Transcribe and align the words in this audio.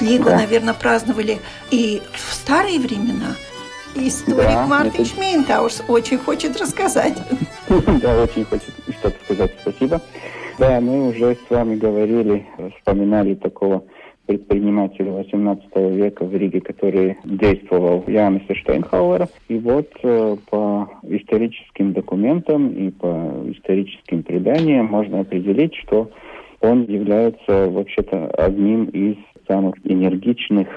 Лигу, 0.00 0.24
да. 0.24 0.36
наверное, 0.36 0.74
праздновали 0.74 1.38
и 1.70 2.02
в 2.12 2.32
старые 2.32 2.78
времена. 2.78 3.36
Историк 3.94 4.44
да, 4.44 4.66
Мартин 4.66 5.04
это... 5.42 5.60
очень 5.88 6.18
хочет 6.18 6.58
рассказать. 6.60 7.16
Да, 8.02 8.22
очень 8.22 8.44
хочет 8.44 8.72
что-то 8.98 9.16
сказать. 9.24 9.52
Спасибо. 9.60 10.00
Да, 10.58 10.80
мы 10.80 11.08
уже 11.08 11.36
с 11.36 11.50
вами 11.50 11.76
говорили, 11.76 12.46
вспоминали 12.78 13.34
такого 13.34 13.84
предпринимателя 14.26 15.12
18 15.12 15.64
века 15.74 16.24
в 16.24 16.34
Риге, 16.34 16.60
который 16.60 17.18
действовал 17.24 18.04
Яниса 18.06 18.54
Штейнхауэра. 18.54 19.28
И 19.48 19.58
вот 19.58 19.88
э, 20.02 20.36
по 20.48 20.88
историческим 21.02 21.92
документам 21.92 22.68
и 22.68 22.90
по 22.90 23.44
историческим 23.48 24.22
преданиям 24.22 24.86
можно 24.86 25.20
определить, 25.20 25.74
что 25.76 26.10
он 26.60 26.84
является 26.84 27.68
вообще-то 27.68 28.28
одним 28.28 28.84
из 28.86 29.16
самых 29.46 29.74
энергичных 29.84 30.68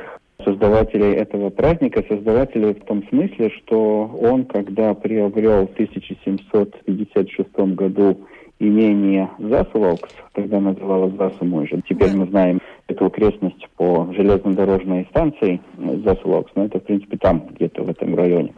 создавателей 0.43 1.13
этого 1.13 1.49
праздника, 1.49 2.03
создавателей 2.07 2.73
в 2.73 2.83
том 2.85 3.07
смысле, 3.09 3.49
что 3.49 4.05
он, 4.21 4.45
когда 4.45 4.93
приобрел 4.93 5.67
в 5.67 5.73
1756 5.73 7.49
году 7.75 8.19
имение 8.59 9.29
Засувалкс, 9.39 10.09
тогда 10.33 10.59
называлось 10.59 11.15
Засумой 11.15 11.67
же, 11.67 11.81
теперь 11.87 12.15
мы 12.15 12.25
знаем 12.27 12.59
эту 12.87 13.05
окрестность 13.05 13.67
по 13.75 14.07
железнодорожной 14.13 15.07
станции 15.09 15.61
Засувалкс, 15.77 16.51
но 16.55 16.65
это, 16.65 16.79
в 16.79 16.83
принципе, 16.83 17.17
там, 17.17 17.47
где-то 17.51 17.83
в 17.83 17.89
этом 17.89 18.15
районе. 18.15 18.53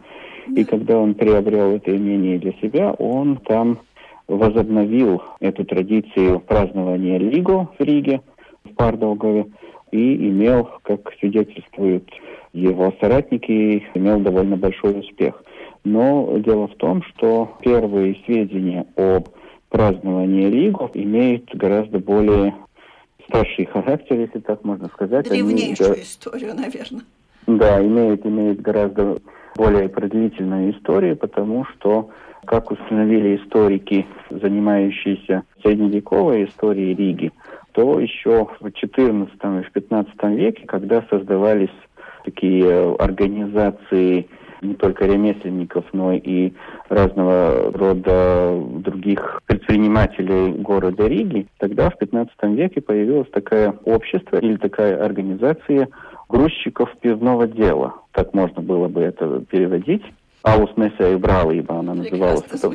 И 0.54 0.64
когда 0.64 0.98
он 0.98 1.14
приобрел 1.14 1.72
это 1.72 1.94
имение 1.96 2.38
для 2.38 2.52
себя, 2.54 2.92
он 2.92 3.36
там 3.36 3.78
возобновил 4.28 5.22
эту 5.40 5.64
традицию 5.64 6.40
празднования 6.40 7.18
Лиго 7.18 7.68
в 7.78 7.82
Риге, 7.82 8.20
в 8.64 8.74
Пардаугове, 8.74 9.46
и 9.90 10.28
имел, 10.28 10.68
как 10.82 11.12
свидетельствуют 11.18 12.08
его 12.52 12.94
соратники, 13.00 13.84
имел 13.94 14.20
довольно 14.20 14.56
большой 14.56 15.00
успех. 15.00 15.42
Но 15.84 16.38
дело 16.38 16.68
в 16.68 16.74
том, 16.76 17.02
что 17.02 17.56
первые 17.62 18.16
сведения 18.24 18.86
об 18.96 19.28
праздновании 19.68 20.46
Лигу 20.48 20.90
имеют 20.94 21.54
гораздо 21.54 21.98
более 21.98 22.54
старший 23.28 23.66
характер, 23.66 24.20
если 24.20 24.40
так 24.40 24.64
можно 24.64 24.88
сказать. 24.88 25.28
Древнейшую 25.28 25.92
Они, 25.92 26.02
историю, 26.02 26.54
наверное. 26.54 27.02
Да, 27.46 27.84
имеют, 27.84 28.26
имеют 28.26 28.60
гораздо 28.60 29.18
более 29.56 29.88
продолжительную 29.88 30.72
историю, 30.72 31.16
потому 31.16 31.64
что, 31.64 32.10
как 32.44 32.70
установили 32.70 33.36
историки, 33.36 34.06
занимающиеся 34.30 35.42
средневековой 35.62 36.44
историей 36.44 36.94
Риги, 36.94 37.32
то 37.72 38.00
еще 38.00 38.48
в 38.60 38.64
XIV 38.64 39.60
и 39.60 39.62
в 39.62 39.76
XV 39.76 40.34
веке, 40.34 40.66
когда 40.66 41.02
создавались 41.10 41.74
такие 42.24 42.94
организации 42.96 44.28
не 44.60 44.74
только 44.74 45.06
ремесленников, 45.06 45.84
но 45.92 46.12
и 46.12 46.52
разного 46.88 47.70
рода 47.72 48.60
других 48.60 49.40
предпринимателей 49.46 50.52
города 50.52 51.06
Риги, 51.06 51.46
тогда 51.58 51.90
в 51.90 51.98
15 51.98 52.34
веке 52.42 52.80
появилось 52.80 53.30
такое 53.30 53.74
общество 53.84 54.38
или 54.38 54.56
такая 54.56 55.02
организация 55.04 55.88
грузчиков 56.28 56.90
пивного 57.00 57.46
дела. 57.46 57.94
Так 58.12 58.34
можно 58.34 58.60
было 58.62 58.88
бы 58.88 59.00
это 59.02 59.40
переводить. 59.48 60.02
Месса 60.76 61.12
и 61.12 61.16
Бралиба 61.16 61.80
она 61.80 61.94
называлась. 61.94 62.42
Это, 62.50 62.70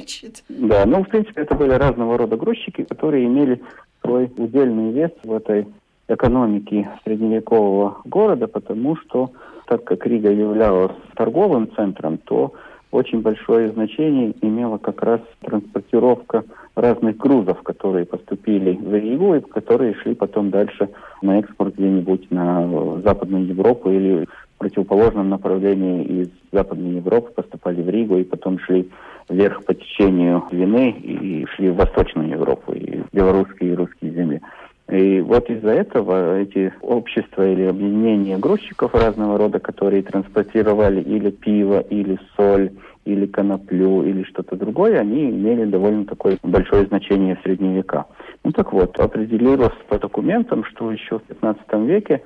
да, 0.50 0.86
ну, 0.86 1.04
в 1.04 1.08
принципе, 1.08 1.42
это 1.42 1.56
были 1.56 1.72
разного 1.72 2.18
рода 2.18 2.36
грузчики, 2.36 2.84
которые 2.84 3.26
имели 3.26 3.62
свой 4.02 4.32
удельный 4.38 4.92
вес 4.92 5.12
в 5.24 5.32
этой 5.32 5.68
экономике 6.08 6.90
средневекового 7.04 8.02
города, 8.06 8.48
потому 8.48 8.98
что 8.98 9.32
так 9.68 9.84
как 9.86 10.06
Рига 10.06 10.30
являлась 10.30 10.92
торговым 11.16 11.70
центром, 11.76 12.18
то 12.18 12.54
очень 12.92 13.22
большое 13.22 13.72
значение 13.72 14.36
имела 14.42 14.78
как 14.78 15.02
раз 15.02 15.22
транспортировка 15.42 16.44
разных 16.76 17.18
грузов, 17.18 17.62
которые 17.64 18.06
поступили 18.06 18.74
в 18.74 18.94
Ригу 18.94 19.36
и 19.36 19.42
которые 19.42 19.96
шли 19.96 20.14
потом 20.14 20.52
дальше 20.52 20.90
на 21.22 21.40
экспорт 21.40 21.76
где-нибудь 21.76 22.30
на 22.30 23.02
Западную 23.02 23.48
Европу 23.48 23.90
или 23.90 24.28
противоположном 24.64 25.30
направлении 25.30 26.04
из 26.04 26.30
Западной 26.54 26.96
Европы 26.96 27.34
поступали 27.34 27.82
в 27.82 27.90
Ригу 27.90 28.18
и 28.18 28.24
потом 28.24 28.60
шли 28.60 28.90
вверх 29.30 29.64
по 29.66 29.74
течению 29.74 30.44
Двины 30.52 30.92
и 30.92 31.46
шли 31.48 31.70
в 31.70 31.76
Восточную 31.76 32.30
Европу, 32.30 32.72
и 32.74 33.02
белорусские 33.12 33.74
и 33.74 33.76
русские 33.76 34.12
земли. 34.14 34.42
И 34.90 35.22
вот 35.22 35.50
из-за 35.50 35.72
этого 35.72 36.40
эти 36.40 36.74
общества 36.82 37.46
или 37.46 37.64
объединения 37.64 38.38
грузчиков 38.38 38.94
разного 38.94 39.38
рода, 39.38 39.60
которые 39.60 40.04
транспортировали 40.04 41.02
или 41.02 41.30
пиво, 41.30 41.80
или 41.80 42.18
соль, 42.38 42.72
или 43.06 43.26
коноплю, 43.26 44.04
или 44.04 44.24
что-то 44.24 44.56
другое, 44.56 45.00
они 45.00 45.30
имели 45.30 45.66
довольно 45.66 46.06
такое 46.06 46.38
большое 46.42 46.86
значение 46.86 47.36
в 47.36 47.42
средние 47.42 47.78
века. 47.78 48.06
Ну 48.46 48.52
так 48.52 48.72
вот, 48.72 48.98
определилось 49.00 49.76
по 49.90 50.00
документам, 50.00 50.64
что 50.66 50.92
еще 50.92 51.20
в 51.20 51.24
15 51.24 51.62
веке 51.86 52.22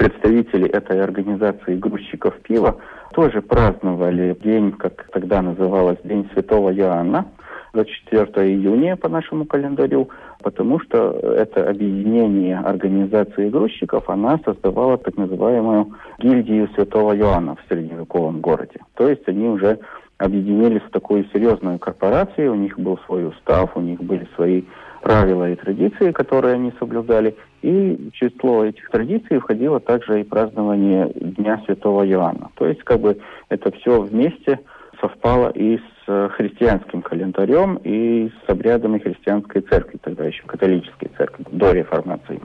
представители 0.00 0.66
этой 0.66 1.02
организации 1.02 1.76
грузчиков 1.76 2.34
пива 2.40 2.76
тоже 3.12 3.42
праздновали 3.42 4.34
день, 4.42 4.72
как 4.72 5.10
тогда 5.12 5.42
называлось, 5.42 5.98
День 6.04 6.26
Святого 6.32 6.74
Иоанна, 6.74 7.26
24 7.74 8.50
июня 8.50 8.96
по 8.96 9.10
нашему 9.10 9.44
календарю, 9.44 10.08
потому 10.42 10.80
что 10.80 11.10
это 11.10 11.68
объединение 11.68 12.58
организации 12.58 13.50
грузчиков, 13.50 14.08
она 14.08 14.40
создавала 14.42 14.96
так 14.96 15.18
называемую 15.18 15.94
гильдию 16.18 16.70
Святого 16.74 17.14
Иоанна 17.14 17.56
в 17.56 17.68
средневековом 17.68 18.40
городе. 18.40 18.80
То 18.94 19.06
есть 19.06 19.28
они 19.28 19.48
уже 19.48 19.80
объединились 20.16 20.82
в 20.82 20.90
такую 20.92 21.26
серьезную 21.26 21.78
корпорацию, 21.78 22.52
у 22.52 22.56
них 22.56 22.78
был 22.78 22.98
свой 23.04 23.28
устав, 23.28 23.76
у 23.76 23.80
них 23.80 24.02
были 24.02 24.26
свои 24.34 24.62
правила 25.02 25.50
и 25.50 25.56
традиции, 25.56 26.12
которые 26.12 26.54
они 26.54 26.72
соблюдали. 26.78 27.36
И 27.62 28.10
в 28.10 28.12
число 28.12 28.64
этих 28.64 28.88
традиций 28.90 29.38
входило 29.38 29.80
также 29.80 30.20
и 30.20 30.24
празднование 30.24 31.10
Дня 31.14 31.62
Святого 31.66 32.06
Иоанна. 32.08 32.50
То 32.54 32.66
есть 32.66 32.82
как 32.84 33.00
бы 33.00 33.18
это 33.48 33.70
все 33.72 34.00
вместе 34.00 34.60
совпало 35.00 35.50
и 35.50 35.78
с 35.78 36.00
Э, 36.12 36.28
христианским 36.32 37.02
календарем 37.02 37.76
и 37.84 38.30
с 38.30 38.50
обрядами 38.50 38.98
христианской 38.98 39.60
церкви, 39.60 39.96
тогда 40.02 40.24
еще 40.24 40.42
католической 40.42 41.08
церкви, 41.16 41.44
до 41.52 41.70
реформации. 41.70 42.40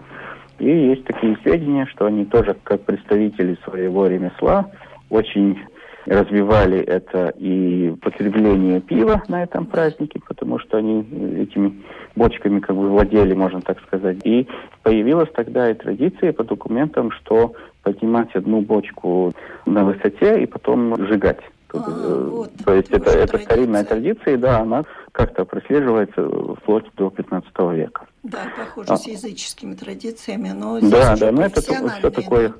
И 0.60 0.68
есть 0.68 1.04
такие 1.06 1.36
сведения, 1.42 1.88
что 1.88 2.06
они 2.06 2.26
тоже, 2.26 2.56
как 2.64 2.82
представители 2.82 3.58
своего 3.64 4.06
ремесла, 4.06 4.70
очень 5.10 5.60
развивали 6.06 6.80
это 6.80 7.34
и 7.38 7.96
потребление 8.02 8.80
пива 8.82 9.24
на 9.28 9.44
этом 9.44 9.66
празднике, 9.66 10.20
потому 10.26 10.60
что 10.60 10.78
они 10.78 11.02
этими 11.02 11.84
бочками 12.16 12.60
как 12.60 12.76
бы 12.76 12.90
владели, 12.90 13.34
можно 13.34 13.62
так 13.62 13.82
сказать. 13.82 14.18
И 14.24 14.48
появилась 14.84 15.30
тогда 15.34 15.70
и 15.70 15.74
традиция 15.74 16.34
по 16.34 16.44
документам, 16.44 17.12
что 17.12 17.54
поднимать 17.84 18.36
одну 18.36 18.62
бочку 18.62 19.34
на 19.66 19.84
высоте 19.84 20.42
и 20.44 20.46
потом 20.46 20.96
сжигать. 20.98 21.40
А, 21.74 21.84
э, 21.88 22.30
вот, 22.32 22.52
То 22.64 22.74
есть 22.74 22.90
это, 22.90 23.12
это 23.12 23.38
старинная 23.38 23.84
традиция, 23.84 24.38
да, 24.38 24.60
она 24.60 24.86
как-то 25.12 25.46
прослеживается 25.46 26.28
вплоть 26.62 26.86
до 26.96 27.10
15 27.10 27.50
века. 27.74 28.06
Да, 28.24 28.46
похоже 28.58 28.94
а. 28.94 28.98
с 28.98 29.08
языческими 29.08 29.74
традициями, 29.74 30.50
но 30.50 30.80
Да, 30.80 31.16
да, 31.18 31.32
но 31.32 31.44
это 31.44 31.62
все 31.62 32.10
такое 32.10 32.54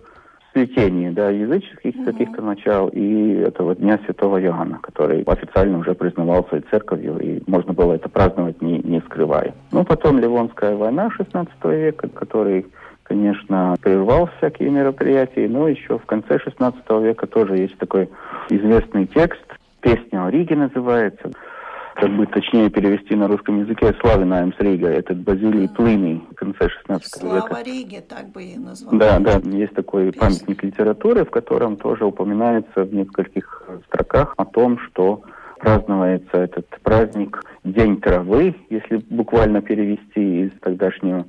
сплетение, 0.56 1.12
да, 1.12 1.30
языческих 1.30 1.96
угу. 1.96 2.06
каких-то 2.06 2.42
начал 2.42 2.88
и 2.88 3.34
этого 3.42 3.76
Дня 3.76 4.00
Святого 4.06 4.42
Иоанна, 4.42 4.80
который 4.82 5.22
официально 5.24 5.80
уже 5.80 5.94
признавался 5.94 6.58
и 6.58 6.64
церковью, 6.72 7.20
и 7.20 7.42
можно 7.46 7.74
было 7.74 7.94
это 7.94 8.08
праздновать 8.08 8.62
не, 8.62 8.80
не 8.80 9.02
скрывая. 9.02 9.54
Ну, 9.74 9.84
потом 9.84 10.20
Ливонская 10.20 10.78
война 10.78 11.10
16 11.12 11.54
века, 11.66 12.08
который 12.08 12.66
конечно, 13.04 13.76
прервал 13.84 14.30
всякие 14.38 14.72
мероприятия, 14.72 15.48
но 15.48 15.68
еще 15.68 16.00
в 16.00 16.06
конце 16.08 16.38
XVI 16.38 16.74
века 17.04 17.28
тоже 17.28 17.58
есть 17.58 17.78
такой 17.78 18.10
известный 18.50 19.06
текст, 19.06 19.46
песня 19.80 20.26
о 20.26 20.32
Риге 20.32 20.56
называется, 20.56 21.32
как 21.96 22.16
бы 22.16 22.26
точнее 22.28 22.70
перевести 22.70 23.16
на 23.16 23.28
русском 23.28 23.62
языке, 23.62 23.96
«Славинаем 24.02 24.54
с 24.54 24.60
Рига», 24.60 24.90
этот 24.90 25.18
Базилий 25.20 25.68
Плыний 25.70 26.22
в 26.32 26.36
конце 26.36 26.70
16 26.70 27.08
Слава 27.08 27.36
века. 27.36 27.48
Слава 27.48 27.64
Риге, 27.64 28.02
так 28.02 28.30
бы 28.32 28.44
и 28.44 28.58
назвал. 28.58 29.00
Да, 29.00 29.20
да, 29.20 29.40
есть 29.46 29.74
такой 29.74 30.12
Песня. 30.12 30.20
памятник 30.22 30.64
литературы, 30.64 31.24
в 31.24 31.32
котором 31.32 31.78
тоже 31.78 32.06
упоминается 32.06 32.84
в 32.84 32.94
нескольких 32.94 33.64
строках 33.88 34.34
о 34.36 34.46
том, 34.46 34.78
что 34.80 35.24
празднуется 35.60 36.38
этот 36.38 36.68
праздник 36.84 37.42
День 37.64 38.00
травы, 38.02 38.56
если 38.70 38.98
буквально 38.98 39.62
перевести 39.62 40.46
из 40.46 40.52
тогдашнего 40.60 41.20
э, 41.20 41.24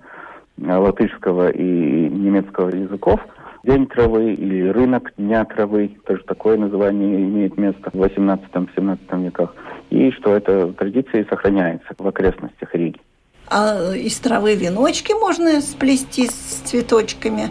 латышского 0.59 1.51
и 1.51 1.63
немецкого 1.63 2.69
языков. 2.69 3.21
День 3.63 3.87
травы 3.87 4.35
или 4.35 4.69
рынок 4.69 5.13
Дня 5.17 5.45
травы, 5.45 5.97
тоже 6.07 6.23
такое 6.25 6.57
название 6.57 7.17
имеет 7.17 7.57
место 7.57 7.91
в 7.93 8.01
18-17 8.01 9.25
веках. 9.25 9.55
И 9.91 10.11
что 10.13 10.37
эта 10.37 10.73
традиция 10.73 11.27
сохраняется 11.29 11.89
в 11.99 12.07
окрестностях 12.07 12.75
Риги. 12.75 13.01
А 13.49 13.93
из 13.95 14.19
травы 14.19 14.55
веночки 14.55 15.13
можно 15.13 15.61
сплести 15.61 16.27
с 16.27 16.63
цветочками? 16.65 17.51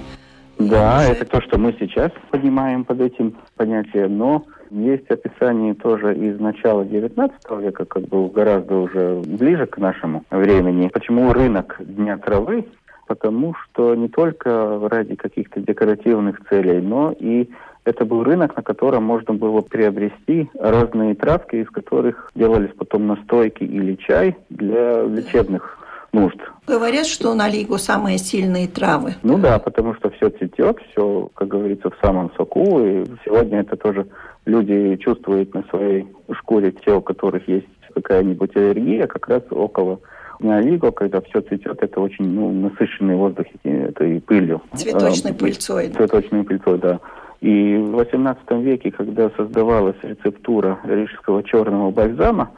Да, 0.58 1.02
Уже... 1.02 1.12
это 1.12 1.26
то, 1.26 1.42
что 1.42 1.58
мы 1.58 1.76
сейчас 1.80 2.12
понимаем 2.32 2.86
под 2.86 3.02
этим 3.02 3.36
понятием, 3.56 4.18
но 4.18 4.46
есть 4.72 5.10
описание 5.10 5.74
тоже 5.74 6.16
из 6.16 6.40
начала 6.40 6.84
XIX 6.84 7.32
века, 7.62 7.86
как 7.86 8.04
бы 8.08 8.30
гораздо 8.30 8.76
уже 8.76 9.22
ближе 9.26 9.66
к 9.66 9.78
нашему 9.78 10.24
времени. 10.32 10.88
Почему 10.88 11.32
рынок 11.34 11.76
Дня 11.80 12.18
травы 12.18 12.66
потому 13.08 13.54
что 13.56 13.96
не 13.96 14.08
только 14.08 14.80
ради 14.90 15.16
каких-то 15.16 15.60
декоративных 15.60 16.40
целей, 16.50 16.82
но 16.82 17.14
и 17.18 17.50
это 17.84 18.04
был 18.04 18.24
рынок, 18.24 18.56
на 18.56 18.64
котором 18.64 19.04
можно 19.04 19.34
было 19.34 19.62
приобрести 19.62 20.50
разные 20.60 21.14
травки, 21.16 21.58
из 21.58 21.70
которых 21.70 22.32
делались 22.36 22.72
потом 22.78 23.08
настойки 23.08 23.64
или 23.64 23.96
чай 23.96 24.36
для 24.50 25.04
лечебных 25.04 25.78
нужд. 26.12 26.38
Говорят, 26.66 27.06
что 27.06 27.36
на 27.36 27.48
Лигу 27.48 27.78
самые 27.78 28.18
сильные 28.18 28.68
травы. 28.68 29.16
Ну 29.22 29.38
да, 29.38 29.60
потому 29.60 29.94
что 29.96 30.10
все 30.10 30.30
цветет, 30.30 30.80
все, 30.92 31.30
как 31.36 31.50
говорится, 31.50 31.92
в 31.92 31.98
самом 32.02 32.32
соку. 32.36 32.80
И 32.80 33.06
сегодня 33.24 33.60
это 33.60 33.76
тоже 33.76 34.08
люди 34.46 34.96
чувствуют 34.98 35.54
на 35.54 35.64
своей 35.70 36.08
шкуре, 36.32 36.72
те, 36.72 36.94
у 36.94 37.02
которых 37.02 37.48
есть 37.48 37.68
какая-нибудь 37.94 38.56
аллергия, 38.56 39.06
как 39.08 39.28
раз 39.28 39.44
около 39.52 40.00
на 40.46 40.62
Виго, 40.62 40.92
когда 40.92 41.22
все 41.22 41.42
цветет, 41.42 41.82
это 41.82 42.00
очень 42.00 42.26
ну, 42.26 42.52
насыщенный 42.52 43.16
воздух 43.16 43.48
этой 43.64 44.22
пылью. 44.22 44.62
Цветочной 44.74 45.32
а, 45.32 45.34
пыльцой. 45.34 45.90
Цветочной 45.90 46.44
пыльцой, 46.44 46.78
да. 46.78 47.00
И 47.42 47.76
в 47.76 48.00
XVIII 48.00 48.62
веке, 48.64 48.92
когда 48.92 49.30
создавалась 49.38 49.98
рецептура 50.02 50.80
рижского 50.86 51.44
черного 51.44 51.92
бальзама, 51.92 52.52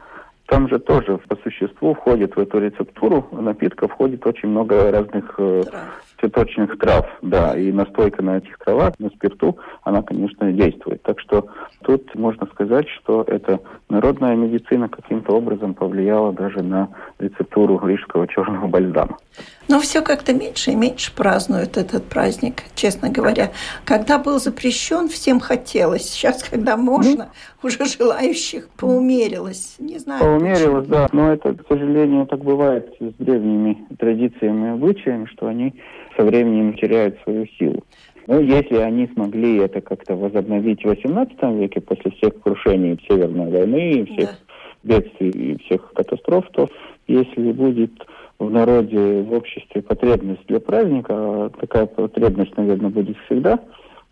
там 0.46 0.68
же 0.68 0.78
тоже 0.78 1.18
по 1.28 1.36
существу 1.36 1.94
входит 1.94 2.36
в 2.36 2.40
эту 2.40 2.58
рецептуру 2.58 3.28
напитка 3.32 3.86
входит 3.86 4.26
очень 4.26 4.48
много 4.48 4.90
разных 4.90 5.34
э, 5.36 5.62
цветочных 6.20 6.78
трав, 6.78 7.06
да, 7.22 7.56
и 7.56 7.72
настойка 7.72 8.22
на 8.22 8.38
этих 8.38 8.58
травах, 8.58 8.94
на 8.98 9.08
спирту, 9.10 9.58
она, 9.82 10.02
конечно, 10.02 10.52
действует. 10.52 11.02
Так 11.02 11.20
что 11.20 11.48
тут 11.82 12.14
можно 12.14 12.46
сказать, 12.46 12.88
что 12.88 13.24
эта 13.26 13.60
народная 13.88 14.36
медицина 14.36 14.88
каким-то 14.88 15.36
образом 15.36 15.74
повлияла 15.74 16.32
даже 16.32 16.62
на 16.62 16.88
рецептуру 17.18 17.86
рижского 17.86 18.26
черного 18.26 18.66
бальзама. 18.66 19.16
Но 19.68 19.80
все 19.80 20.00
как-то 20.02 20.32
меньше 20.32 20.70
и 20.70 20.74
меньше 20.74 21.14
празднуют 21.14 21.76
этот 21.76 22.04
праздник, 22.04 22.62
честно 22.74 23.10
говоря. 23.10 23.52
Когда 23.84 24.18
был 24.18 24.38
запрещен, 24.38 25.08
всем 25.08 25.40
хотелось. 25.40 26.08
Сейчас, 26.08 26.42
когда 26.42 26.78
можно, 26.78 27.30
ну, 27.62 27.68
уже 27.68 27.84
желающих 27.84 28.68
поумерилось. 28.70 29.76
Не 29.78 29.98
знаю. 29.98 30.20
Поумерилось, 30.20 30.86
почему. 30.86 30.96
да. 30.96 31.08
Но 31.12 31.32
это, 31.32 31.52
к 31.52 31.66
сожалению, 31.68 32.26
так 32.26 32.42
бывает 32.42 32.94
с 32.98 33.12
древними 33.22 33.86
традициями 33.98 34.68
и 34.68 34.70
обычаями, 34.70 35.26
что 35.26 35.48
они 35.48 35.74
со 36.16 36.24
временем 36.24 36.72
теряют 36.74 37.18
свою 37.24 37.46
силу. 37.58 37.84
Ну, 38.26 38.40
если 38.40 38.76
они 38.76 39.06
смогли 39.14 39.58
это 39.58 39.80
как-то 39.80 40.14
возобновить 40.14 40.84
в 40.84 40.88
XVIII 40.88 41.58
веке 41.58 41.80
после 41.80 42.10
всех 42.12 42.40
крушений 42.40 42.98
Северной 43.08 43.50
войны, 43.50 43.92
и 43.92 44.04
всех 44.04 44.30
да. 44.82 44.96
бедствий 44.96 45.30
и 45.30 45.58
всех 45.64 45.92
катастроф, 45.94 46.44
то 46.52 46.68
если 47.06 47.52
будет 47.52 47.92
в 48.38 48.50
народе, 48.50 49.22
в 49.22 49.32
обществе 49.32 49.82
потребность 49.82 50.46
для 50.46 50.60
праздника, 50.60 51.12
а 51.14 51.50
такая 51.60 51.86
потребность, 51.86 52.56
наверное, 52.56 52.90
будет 52.90 53.16
всегда, 53.26 53.58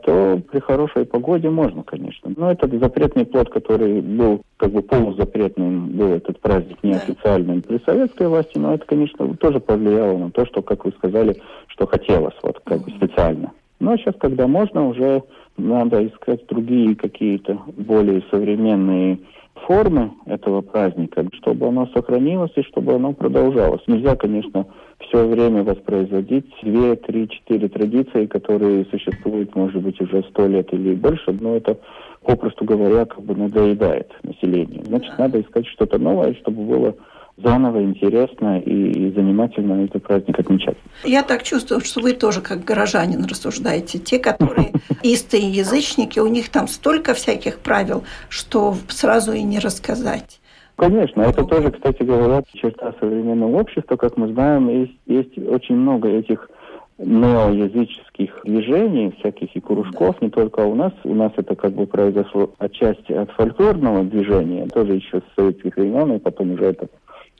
то 0.04 0.40
при 0.50 0.60
хорошей 0.60 1.04
погоде 1.04 1.48
можно, 1.48 1.82
конечно. 1.82 2.32
Но 2.36 2.50
этот 2.50 2.72
запретный 2.78 3.24
плод, 3.24 3.50
который 3.50 4.00
был 4.00 4.42
как 4.56 4.70
бы 4.72 4.82
полузапретным, 4.82 5.88
был 5.90 6.12
этот 6.12 6.40
праздник 6.40 6.82
неофициальным 6.82 7.62
при 7.62 7.78
советской 7.84 8.28
власти, 8.28 8.58
но 8.58 8.74
это, 8.74 8.84
конечно, 8.84 9.34
тоже 9.36 9.60
повлияло 9.60 10.18
на 10.18 10.30
то, 10.30 10.44
что, 10.46 10.62
как 10.62 10.84
вы 10.84 10.92
сказали, 10.92 11.40
что 11.68 11.86
хотелось, 11.86 12.34
вот 12.42 12.60
как 12.64 12.82
бы 12.82 12.90
специально. 12.90 13.52
Но 13.80 13.96
сейчас, 13.96 14.14
когда 14.18 14.46
можно, 14.46 14.88
уже 14.88 15.22
надо 15.56 16.06
искать 16.06 16.46
другие 16.46 16.94
какие-то 16.94 17.58
более 17.76 18.22
современные 18.30 19.18
формы 19.66 20.12
этого 20.26 20.60
праздника, 20.60 21.24
чтобы 21.32 21.68
оно 21.68 21.86
сохранилось 21.88 22.52
и 22.56 22.62
чтобы 22.62 22.94
оно 22.94 23.12
продолжалось. 23.12 23.82
Нельзя, 23.86 24.16
конечно, 24.16 24.66
все 25.00 25.26
время 25.26 25.62
воспроизводить 25.62 26.46
две, 26.62 26.96
три, 26.96 27.28
четыре 27.28 27.68
традиции, 27.68 28.26
которые 28.26 28.84
существуют, 28.86 29.54
может 29.54 29.82
быть, 29.82 30.00
уже 30.00 30.22
сто 30.30 30.46
лет 30.46 30.72
или 30.72 30.94
больше, 30.94 31.36
но 31.40 31.56
это, 31.56 31.78
попросту 32.24 32.64
говоря, 32.64 33.04
как 33.04 33.22
бы 33.22 33.34
надоедает 33.34 34.12
населению. 34.22 34.84
Значит, 34.84 35.18
надо 35.18 35.40
искать 35.40 35.66
что-то 35.66 35.98
новое, 35.98 36.34
чтобы 36.34 36.62
было 36.62 36.94
заново 37.36 37.82
интересно 37.82 38.58
и, 38.58 38.70
и 38.70 39.12
занимательно 39.12 39.84
этот 39.84 40.02
праздник 40.02 40.38
отмечать. 40.38 40.76
Я 41.04 41.22
так 41.22 41.42
чувствую, 41.42 41.80
что 41.80 42.00
вы 42.00 42.12
тоже 42.12 42.40
как 42.40 42.64
горожанин 42.64 43.24
рассуждаете. 43.24 43.98
Те, 43.98 44.18
которые 44.18 44.72
истые 45.02 45.50
язычники, 45.50 46.18
у 46.18 46.26
них 46.26 46.48
там 46.48 46.68
столько 46.68 47.14
всяких 47.14 47.58
правил, 47.58 48.04
что 48.28 48.74
сразу 48.88 49.32
и 49.32 49.42
не 49.42 49.58
рассказать. 49.58 50.40
Конечно, 50.76 51.22
это 51.22 51.44
тоже, 51.44 51.70
кстати 51.70 52.02
говоря, 52.02 52.42
черта 52.52 52.94
современного 53.00 53.60
общества. 53.60 53.96
Как 53.96 54.16
мы 54.18 54.28
знаем, 54.32 54.68
есть, 54.68 54.98
есть 55.06 55.38
очень 55.38 55.76
много 55.76 56.08
этих 56.08 56.50
неоязыческих 56.98 58.40
движений, 58.44 59.14
всяких 59.18 59.54
и 59.54 59.60
кружков, 59.60 60.20
не 60.22 60.30
только 60.30 60.60
у 60.60 60.74
нас. 60.74 60.92
У 61.04 61.14
нас 61.14 61.32
это 61.36 61.54
как 61.54 61.72
бы 61.72 61.86
произошло 61.86 62.50
отчасти 62.58 63.12
от 63.12 63.30
фольклорного 63.32 64.04
движения, 64.04 64.66
тоже 64.66 64.94
еще 64.94 65.20
с 65.20 65.34
советских 65.34 65.76
времен, 65.76 66.14
и 66.14 66.18
потом 66.18 66.52
уже 66.52 66.66
это 66.66 66.88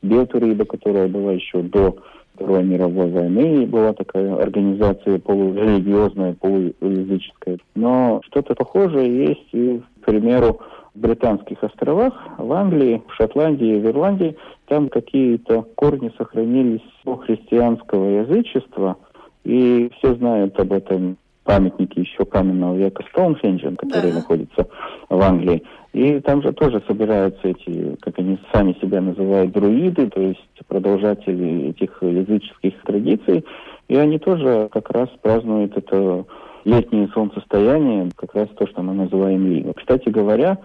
Белтуриба, 0.03 0.65
которая 0.65 1.09
была 1.09 1.33
еще 1.33 1.63
до 1.63 1.97
Второй 2.35 2.65
мировой 2.65 3.11
войны, 3.11 3.63
и 3.63 3.67
была 3.67 3.95
такая 3.95 4.37
организация 4.37 5.19
полурелигиозная, 5.19 6.35
полуязыческая. 6.35 7.59
Но 7.75 8.21
что-то 8.27 8.55
похожее 8.55 9.29
есть 9.29 9.49
и, 9.53 9.81
к 10.03 10.05
примеру, 10.05 10.61
в 10.95 11.01
Британских 11.01 11.63
островах, 11.63 12.13
в 12.37 12.53
Англии, 12.53 13.03
в 13.09 13.15
Шотландии, 13.15 13.81
в 13.81 13.87
Ирландии. 13.87 14.37
Там 14.69 14.89
какие-то 14.89 15.63
корни 15.77 16.13
сохранились 16.19 16.83
христианского 17.05 18.21
язычества, 18.21 18.97
и 19.45 19.91
все 19.97 20.15
знают 20.17 20.59
об 20.59 20.73
этом 20.73 21.17
памятники 21.47 22.01
еще 22.01 22.25
каменного 22.25 22.77
века 22.77 23.05
Стоунхенджа, 23.11 23.71
который 23.77 24.11
да. 24.11 24.19
находится 24.19 24.67
в 25.09 25.21
Англии. 25.23 25.63
И 25.93 26.21
там 26.21 26.43
же 26.43 26.53
тоже 26.53 26.83
собираются 26.87 27.49
эти, 27.49 27.97
как 28.01 28.19
они 28.19 28.39
сами 28.53 28.77
себя 28.83 29.01
называют, 29.01 29.53
друиды, 29.53 30.09
то 30.09 30.21
есть 30.21 30.41
продолжатели 30.69 31.71
этих 31.71 32.03
языческих 32.03 32.83
традиций. 32.83 33.45
И 33.89 33.97
они 33.97 34.19
тоже 34.19 34.69
как 34.73 34.91
раз 34.91 35.09
празднуют 35.23 35.77
это 35.77 36.27
летнее 36.65 37.09
солнцестояние, 37.15 38.11
как 38.17 38.35
раз 38.35 38.49
то, 38.59 38.67
что 38.67 38.83
мы 38.83 38.93
называем 38.93 39.47
Лиго. 39.47 39.73
Кстати 39.75 40.09
говоря, 40.09 40.59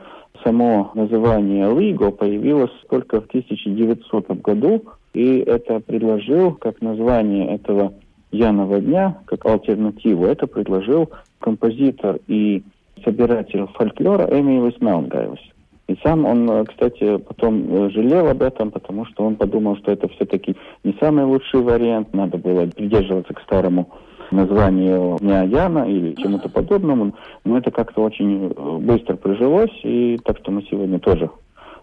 само 0.43 0.91
название 0.95 1.71
Лиго 1.79 2.11
появилось 2.11 2.71
только 2.89 3.21
в 3.21 3.27
1900 3.27 4.41
году, 4.41 4.83
и 5.13 5.37
это 5.39 5.79
предложил 5.79 6.53
как 6.53 6.81
название 6.81 7.55
этого 7.55 7.93
Янова 8.31 8.79
дня, 8.79 9.17
как 9.25 9.45
альтернативу, 9.45 10.25
это 10.25 10.47
предложил 10.47 11.09
композитор 11.39 12.19
и 12.27 12.63
собиратель 13.03 13.65
фольклора 13.73 14.27
Эмилис 14.31 14.79
Мелнгайвс. 14.79 15.39
И 15.87 15.97
сам 16.03 16.25
он, 16.25 16.49
э, 16.49 16.65
кстати, 16.65 17.17
потом 17.17 17.65
э, 17.67 17.89
жалел 17.89 18.27
об 18.27 18.41
этом, 18.41 18.71
потому 18.71 19.05
что 19.05 19.25
он 19.25 19.35
подумал, 19.35 19.75
что 19.77 19.91
это 19.91 20.07
все-таки 20.09 20.55
не 20.83 20.95
самый 21.01 21.25
лучший 21.25 21.61
вариант, 21.61 22.13
надо 22.13 22.37
было 22.37 22.65
придерживаться 22.67 23.33
к 23.33 23.41
старому 23.41 23.89
названию 24.31 25.17
Дня 25.19 25.43
Яна 25.43 25.89
или 25.89 26.15
чему-то 26.15 26.47
подобному, 26.47 27.13
но 27.43 27.57
это 27.57 27.71
как-то 27.71 28.01
очень 28.03 28.53
э, 28.55 28.77
быстро 28.79 29.17
прижилось, 29.17 29.77
и 29.83 30.17
так 30.23 30.37
что 30.37 30.51
мы 30.51 30.61
сегодня 30.63 30.99
тоже 30.99 31.29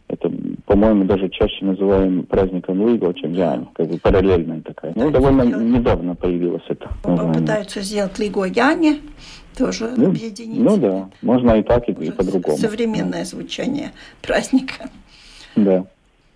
это, 0.09 0.33
по-моему, 0.65 1.05
даже 1.05 1.29
чаще 1.29 1.65
называем 1.65 2.25
праздником 2.25 2.81
Луиго, 2.81 3.13
чем 3.13 3.35
Ян, 3.35 3.69
как 3.75 3.89
бы 3.89 3.99
параллельная 3.99 4.63
такая. 4.63 4.93
Ну, 4.97 5.11
довольно 5.11 5.43
недавно 5.43 6.15
появилась 6.15 6.63
это. 6.69 6.89
По 7.03 7.15
пытаются 7.33 7.83
сделать 7.83 8.19
Лигояне, 8.19 9.01
тоже 9.57 9.91
ну, 9.97 10.09
объединить. 10.09 10.61
Ну 10.61 10.79
да, 10.79 11.11
можно 11.21 11.53
и 11.59 11.63
так, 11.63 11.89
и, 11.89 11.93
и 11.93 12.11
по-другому. 12.11 12.57
Современное 12.57 13.25
звучание 13.25 13.93
праздника. 14.23 14.89
Да. 15.57 15.85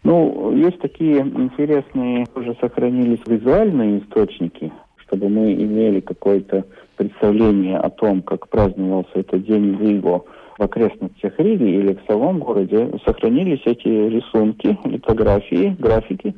Ну, 0.05 0.55
есть 0.55 0.81
такие 0.81 1.21
интересные, 1.21 2.27
уже 2.35 2.57
сохранились 2.61 3.21
визуальные 3.27 4.01
источники, 4.01 4.71
чтобы 4.97 5.29
мы 5.29 5.55
имели 5.55 6.01
какое-то 6.01 6.65
представление 6.97 7.79
о 7.79 7.89
том, 7.89 8.21
как 8.21 8.49
праздновался 8.49 9.13
этот 9.15 9.47
день 9.47 9.77
Виго 9.77 10.25
в 10.59 10.63
окрестностях 10.63 11.39
Риги 11.39 11.65
или 11.65 11.95
в 11.95 12.01
самом 12.07 12.39
городе, 12.39 12.91
сохранились 13.05 13.63
эти 13.65 13.89
рисунки, 13.89 14.79
литографии, 14.85 15.77
графики 15.79 16.35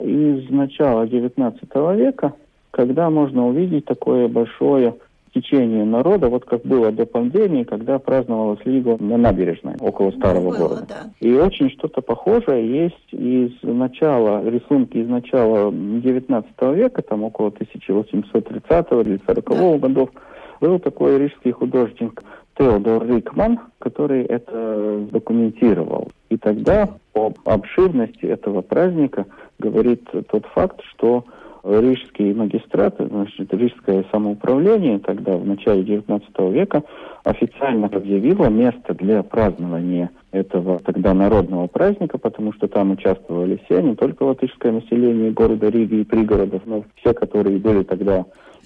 из 0.00 0.50
начала 0.50 1.06
XIX 1.06 1.96
века, 1.96 2.34
когда 2.70 3.08
можно 3.10 3.46
увидеть 3.46 3.86
такое 3.86 4.28
большое 4.28 4.94
течение 5.36 5.84
народа, 5.84 6.28
вот 6.28 6.44
как 6.44 6.62
было 6.62 6.90
до 6.90 7.04
пандемии, 7.04 7.64
когда 7.64 7.98
праздновалась 7.98 8.60
Лига 8.64 8.96
на 8.98 9.18
набережной, 9.18 9.74
около 9.80 10.10
старого 10.12 10.50
было, 10.50 10.56
города. 10.56 10.86
Да. 10.88 11.10
И 11.20 11.32
очень 11.34 11.70
что-то 11.70 12.00
похожее 12.00 12.84
есть 12.84 13.12
из 13.12 13.52
начала, 13.62 14.42
рисунки 14.48 14.96
из 14.96 15.08
начала 15.08 15.70
19 15.70 16.50
века, 16.74 17.02
там 17.02 17.24
около 17.24 17.48
1830 17.48 18.92
или 19.06 19.20
40 19.26 19.44
да. 19.44 19.78
годов, 19.78 20.10
был 20.60 20.78
такой 20.78 21.18
рижский 21.18 21.52
художник 21.52 22.22
Теодор 22.58 23.06
Рикман, 23.06 23.60
который 23.78 24.24
это 24.24 25.06
документировал. 25.10 26.10
И 26.30 26.36
тогда 26.38 26.88
об 27.14 27.38
обширности 27.44 28.24
этого 28.24 28.62
праздника 28.62 29.26
говорит 29.58 30.08
тот 30.30 30.46
факт, 30.46 30.80
что 30.90 31.24
Рижский 31.66 32.32
магистрат, 32.32 32.94
значит, 32.98 33.52
Рижское 33.52 34.04
самоуправление 34.12 35.00
тогда, 35.00 35.36
в 35.36 35.44
начале 35.44 35.82
XIX 35.82 36.52
века, 36.52 36.84
официально 37.24 37.88
объявило 37.88 38.46
место 38.46 38.94
для 38.94 39.24
празднования 39.24 40.10
этого 40.30 40.78
тогда 40.78 41.12
народного 41.12 41.66
праздника, 41.66 42.18
потому 42.18 42.52
что 42.52 42.68
там 42.68 42.92
участвовали 42.92 43.60
все, 43.64 43.82
не 43.82 43.96
только 43.96 44.22
латышское 44.22 44.70
население 44.70 45.32
города 45.32 45.68
Риги 45.68 45.96
и 45.96 46.04
пригородов, 46.04 46.62
но 46.66 46.84
все, 46.96 47.12
которые 47.12 47.58
были 47.58 47.82
тогда 47.82 48.24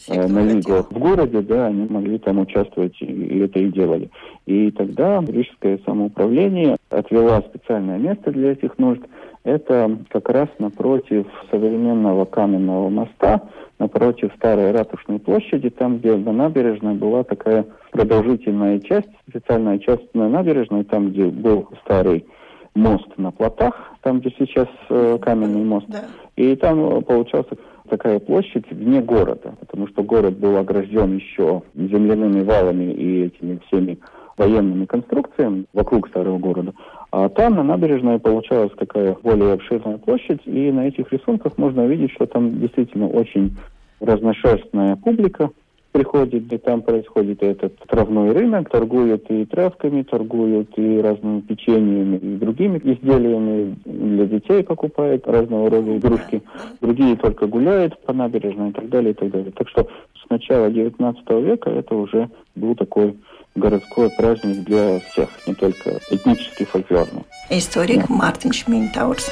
э, 0.09 0.26
на 0.26 0.45
Лигу 0.45 0.87
в 0.90 0.99
городе, 0.99 1.40
да, 1.40 1.69
они 1.69 1.87
могли 1.88 2.19
там 2.19 2.40
участвовать 2.40 3.00
и 3.00 3.38
это 3.38 3.61
и 3.61 3.69
делали. 3.71 4.11
И 4.45 4.71
тогда 4.73 5.25
Рижское 5.26 5.80
самоуправление 5.87 6.76
отвело 6.90 7.40
специальное 7.49 7.99
место 7.99 8.30
для 8.30 8.52
этих 8.52 8.78
нужд– 8.78 9.00
это 9.44 9.99
как 10.11 10.28
раз 10.28 10.49
напротив 10.59 11.26
современного 11.50 12.25
каменного 12.25 12.88
моста, 12.88 13.42
напротив 13.78 14.32
старой 14.37 14.73
ратушной 14.73 15.18
площади, 15.18 15.70
там, 15.70 15.99
где 15.99 16.16
на 16.16 16.32
набережной 16.32 16.94
была 16.94 17.25
такая 17.25 17.64
продолжительная 17.90 18.78
часть, 18.80 19.09
специальная 19.28 19.78
часть 19.78 20.14
на 20.14 20.28
набережной, 20.28 20.85
там, 20.85 21.11
где 21.11 21.25
был 21.25 21.68
старый 21.85 22.26
мост 22.75 23.09
на 23.16 23.30
плотах, 23.30 23.75
там, 24.02 24.20
где 24.20 24.30
сейчас 24.38 24.68
э, 24.90 25.18
каменный 25.20 25.64
мост. 25.64 25.87
Да. 25.88 26.04
И 26.37 26.54
там 26.56 27.02
получался 27.02 27.56
такая 27.88 28.20
площадь 28.20 28.70
вне 28.70 29.00
города, 29.00 29.54
потому 29.59 29.88
что 29.88 30.02
город 30.02 30.38
был 30.38 30.56
огражден 30.56 31.16
еще 31.16 31.62
земляными 31.75 32.42
валами 32.42 32.92
и 32.92 33.25
этими 33.25 33.61
всеми 33.66 33.99
военными 34.37 34.84
конструкциями 34.84 35.64
вокруг 35.72 36.08
старого 36.08 36.38
города. 36.38 36.72
А 37.10 37.28
там 37.28 37.56
на 37.56 37.62
набережной 37.62 38.18
получалась 38.18 38.72
такая 38.76 39.16
более 39.22 39.54
обширная 39.54 39.99
площадь, 39.99 40.40
и 40.46 40.70
на 40.70 40.88
этих 40.88 41.12
рисунках 41.12 41.58
можно 41.58 41.84
увидеть, 41.84 42.12
что 42.12 42.26
там 42.26 42.60
действительно 42.60 43.08
очень 43.08 43.56
разношерстная 44.00 44.96
публика 44.96 45.50
приходит, 45.92 46.52
и 46.52 46.58
там 46.58 46.82
происходит 46.82 47.42
этот 47.42 47.76
травной 47.88 48.32
рынок, 48.32 48.70
торгуют 48.70 49.28
и 49.28 49.44
травками, 49.44 50.02
торгуют 50.02 50.70
и 50.76 51.00
разными 51.00 51.40
печеньями, 51.40 52.16
и 52.16 52.37
другими 52.37 52.78
изделиями 52.78 53.76
для 53.84 54.26
детей 54.26 54.62
покупают 54.62 55.26
разного 55.26 55.68
рода 55.68 55.96
игрушки, 55.96 56.42
другие 56.80 57.16
только 57.16 57.46
гуляют 57.46 57.99
по 58.04 58.12
набережной 58.12 58.70
и 58.70 58.72
так 58.72 58.88
далее, 58.88 59.10
и 59.12 59.14
так 59.14 59.30
далее. 59.30 59.52
Так 59.52 59.68
что 59.68 59.88
с 60.25 60.30
начала 60.30 60.70
XIX 60.70 61.42
века 61.42 61.70
это 61.70 61.94
уже 61.94 62.30
был 62.54 62.76
такой 62.76 63.16
городской 63.54 64.11
праздник 64.11 64.64
для 64.64 65.00
всех, 65.00 65.28
не 65.47 65.54
только 65.54 66.00
этнический, 66.11 66.66
фольклорный. 66.66 67.25
Историк 67.50 68.07
да. 68.09 68.14
Мартин 68.14 68.52
Шминтаурс. 68.52 69.30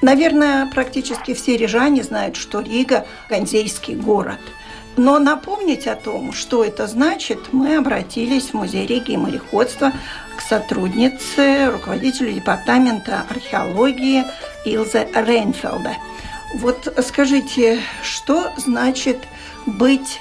Наверное, 0.00 0.70
практически 0.72 1.34
все 1.34 1.56
рижане 1.56 2.02
знают, 2.02 2.36
что 2.36 2.60
Рига– 2.60 3.04
ганзейский 3.28 3.94
город– 3.94 4.38
но 4.98 5.18
напомнить 5.18 5.86
о 5.86 5.94
том, 5.94 6.32
что 6.32 6.64
это 6.64 6.86
значит, 6.86 7.52
мы 7.52 7.76
обратились 7.76 8.50
в 8.50 8.54
Музей 8.54 8.86
Риги 8.86 9.12
и 9.12 9.16
мореходства 9.16 9.92
к 10.36 10.40
сотруднице, 10.40 11.70
руководителю 11.70 12.32
департамента 12.32 13.22
археологии 13.30 14.24
Илзе 14.64 15.08
Рейнфелда. 15.14 15.92
Вот 16.56 16.92
скажите, 16.98 17.78
что 18.02 18.48
значит 18.56 19.18
быть 19.66 20.20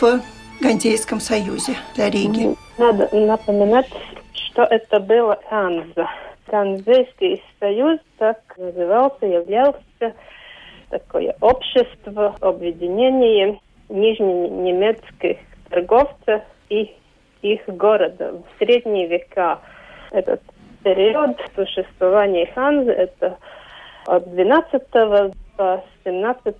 в 0.00 0.20
Гантейском 0.60 1.20
союзе 1.20 1.76
для 1.94 2.10
Риги? 2.10 2.56
Надо 2.78 3.08
напоминать, 3.14 3.88
что 4.34 4.62
это 4.64 4.98
было 5.00 5.38
Канза. 5.48 6.10
Канзейский 6.46 7.42
союз 7.60 8.00
так 8.18 8.40
назывался, 8.58 9.24
являлся 9.24 10.14
такое 10.90 11.36
общество, 11.40 12.34
объединение 12.40 13.60
нижненемецких 13.90 15.38
торговцев 15.68 16.42
и 16.68 16.94
их 17.42 17.60
города. 17.66 18.32
В 18.32 18.58
средние 18.58 19.06
века 19.08 19.60
этот 20.12 20.40
период 20.82 21.36
существования 21.54 22.50
Ханзы 22.54 22.92
это 22.92 23.38
от 24.06 24.30
12 24.30 24.82
по 25.56 25.84
17 26.04 26.56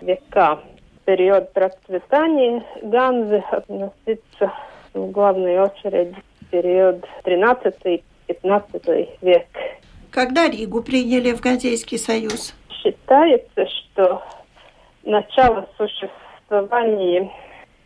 века. 0.00 0.60
Период 1.04 1.52
процветания 1.52 2.62
Ганзы 2.82 3.42
относится 3.50 4.52
в 4.92 5.10
главной 5.10 5.58
очереди 5.58 6.16
период 6.50 7.04
13-15 7.24 9.08
век. 9.22 9.46
Когда 10.10 10.48
Ригу 10.48 10.82
приняли 10.82 11.32
в 11.32 11.40
Ганзейский 11.40 11.98
союз? 11.98 12.54
Считается, 12.82 13.66
что 13.66 14.22
начало 15.04 15.68
существования 15.76 16.27
существовании 16.48 17.30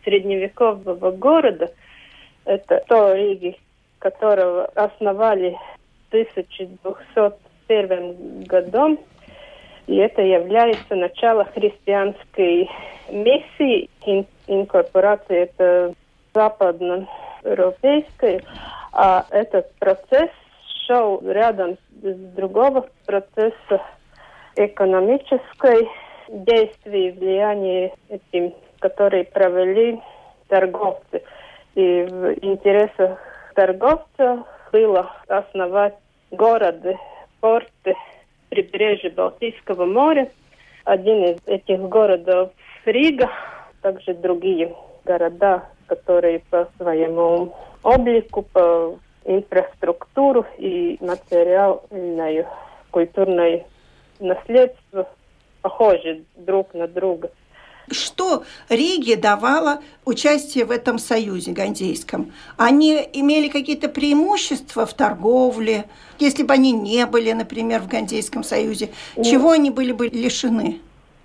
средневекового 0.03 1.11
города, 1.11 1.71
это 2.45 2.83
то 2.87 3.13
Риги, 3.13 3.57
которого 3.99 4.65
основали 4.75 5.55
в 6.09 6.11
1201 6.13 8.43
годом, 8.43 8.97
и 9.87 9.95
это 9.97 10.21
является 10.21 10.95
начало 10.95 11.43
христианской 11.45 12.69
миссии, 13.09 13.89
ин, 14.05 14.27
инкорпорации 14.47 15.43
это 15.43 15.93
западноевропейской, 16.33 18.41
а 18.93 19.25
этот 19.29 19.73
процесс 19.75 20.29
шел 20.85 21.21
рядом 21.21 21.77
с 22.01 22.15
другого 22.35 22.87
процесса 23.05 23.81
экономической 24.55 25.89
действий, 26.33 27.11
влияния 27.11 27.93
этим, 28.09 28.53
которые 28.79 29.23
провели 29.25 29.99
торговцы. 30.47 31.21
И 31.75 32.03
в 32.03 32.33
интересах 32.43 33.19
торговцев 33.55 34.41
было 34.71 35.11
основать 35.27 35.95
города, 36.31 36.95
порты, 37.39 37.95
прибережье 38.49 39.11
Балтийского 39.11 39.85
моря. 39.85 40.29
Один 40.83 41.23
из 41.23 41.37
этих 41.45 41.79
городов 41.87 42.51
Рига, 42.85 43.29
также 43.81 44.13
другие 44.13 44.75
города, 45.05 45.63
которые 45.87 46.39
по 46.49 46.67
своему 46.77 47.53
облику, 47.83 48.41
по 48.41 48.97
инфраструктуру 49.25 50.45
и 50.57 50.97
материальное 50.99 52.47
культурное 52.91 53.65
наследство 54.19 55.07
похожи 55.63 56.23
друг 56.35 56.75
на 56.75 56.87
друга. 56.87 57.31
Что 57.91 58.43
Риге 58.69 59.17
давало 59.17 59.79
участие 60.05 60.65
в 60.65 60.71
этом 60.71 60.99
союзе 60.99 61.51
гандейском? 61.51 62.31
Они 62.57 62.95
имели 63.13 63.49
какие-то 63.49 63.89
преимущества 63.89 64.85
в 64.85 64.93
торговле, 64.93 65.85
если 66.19 66.43
бы 66.43 66.53
они 66.53 66.71
не 66.71 67.05
были, 67.05 67.31
например, 67.33 67.81
в 67.81 67.89
Гандейском 67.89 68.43
союзе? 68.43 68.89
Ну, 69.17 69.23
чего 69.23 69.51
они 69.51 69.69
были 69.69 69.91
бы 69.91 70.07
лишены? 70.07 70.79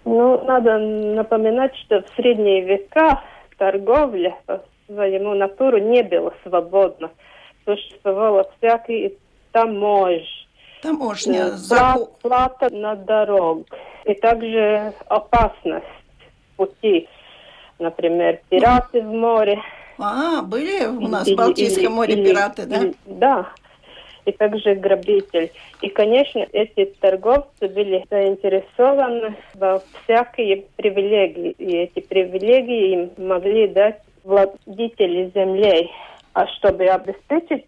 Ну, 0.04 0.44
надо 0.44 0.78
напоминать, 0.78 1.76
что 1.76 2.02
в 2.02 2.06
средние 2.16 2.62
века 2.62 3.22
торговля 3.56 4.36
по 4.46 4.64
своему 4.86 5.34
натуру 5.34 5.78
не 5.78 6.02
была 6.02 6.32
свободна. 6.42 7.10
Существовало 7.64 8.50
всякие 8.58 9.12
таможни, 9.52 10.47
Таможня, 10.82 11.48
Э, 11.48 11.50
пла- 11.70 12.08
плата 12.22 12.74
на 12.74 12.94
дорог. 12.94 13.66
И 14.04 14.14
также 14.14 14.92
опасность 15.08 15.86
пути. 16.56 17.08
Например, 17.78 18.40
пираты 18.48 19.00
в 19.02 19.12
море. 19.12 19.60
А, 19.98 20.42
были 20.42 20.86
у 20.86 21.00
нас 21.08 21.26
Или- 21.26 21.34
в 21.34 21.38
Балтийском 21.38 21.84
или- 21.84 21.92
море 21.92 22.14
или- 22.14 22.24
пираты, 22.28 22.66
да? 22.66 22.76
или- 22.76 22.94
да. 23.06 23.46
И 24.24 24.32
также 24.32 24.74
грабитель. 24.74 25.50
И, 25.80 25.88
конечно, 25.88 26.46
эти 26.52 26.84
торговцы 27.00 27.68
были 27.68 28.04
заинтересованы 28.10 29.34
во 29.54 29.80
всякие 30.04 30.64
привилегии. 30.76 31.50
И 31.58 31.76
эти 31.76 32.00
привилегии 32.00 32.92
им 32.92 33.10
могли 33.26 33.68
дать 33.68 34.00
владетели 34.24 35.30
землей. 35.34 35.90
А 36.34 36.46
чтобы 36.46 36.84
обеспечить 36.84 37.64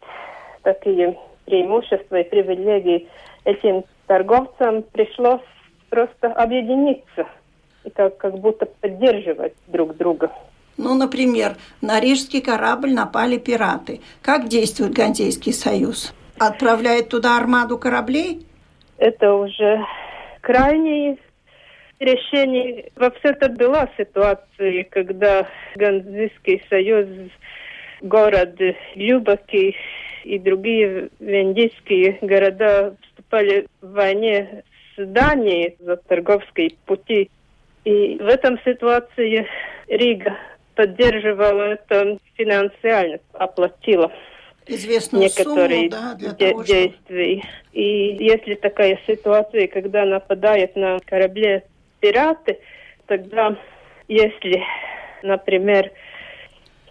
такие 0.63 1.17
преимущества 1.51 2.21
и 2.21 2.29
привилегии 2.29 3.09
этим 3.45 3.85
торговцам 4.07 4.83
пришлось 4.83 5.43
просто 5.89 6.29
объединиться 6.29 7.27
и 7.85 7.91
как, 7.91 8.17
как 8.19 8.39
будто 8.39 8.67
поддерживать 8.67 9.55
друг 9.67 9.97
друга. 9.97 10.31
Ну, 10.77 10.95
например, 10.95 11.57
на 11.83 12.01
рижский 12.01 12.41
корабль 12.41 12.93
напали 12.93 13.37
пираты. 13.37 14.01
Как 14.23 14.49
действует 14.49 14.93
Ганзейский 14.93 15.53
союз? 15.53 16.15
Отправляет 16.39 17.09
туда 17.09 17.37
армаду 17.37 17.77
кораблей? 17.77 18.47
Это 18.97 19.35
уже 19.35 19.85
крайнее 20.41 21.19
решение. 21.99 22.91
Вообще-то 22.97 23.49
была 23.51 23.89
ситуация, 23.99 24.85
когда 24.85 25.47
Ганзийский 25.75 26.63
союз, 26.71 27.07
город 28.01 28.59
Любаки 28.95 29.77
и 30.25 30.39
другие 30.39 31.11
вендийские 31.19 32.19
города 32.21 32.97
вступали 33.03 33.67
в 33.81 33.93
войне 33.93 34.65
с 34.97 35.07
Данией 35.07 35.77
за 35.79 35.97
торговские 35.97 36.73
пути. 36.87 37.31
И 37.85 38.17
в 38.17 38.27
этом 38.27 38.59
ситуации 38.65 39.47
Рига 39.89 40.37
поддерживала 40.75 41.73
это 41.73 42.19
финансиально, 42.37 43.19
оплатила 43.33 44.13
Известную 44.67 45.25
некоторые 45.25 45.91
сумму, 45.91 45.91
да, 45.91 46.15
для 46.15 46.31
де- 46.31 46.51
того, 46.51 46.65
чтобы... 46.65 46.79
действий. 46.79 47.45
И 47.73 48.17
если 48.21 48.55
такая 48.55 48.99
ситуация, 49.07 49.67
когда 49.67 50.05
нападают 50.05 50.77
на 50.77 50.99
корабле 51.01 51.65
пираты, 52.01 52.59
тогда 53.07 53.57
если, 54.07 54.63
например, 55.23 55.91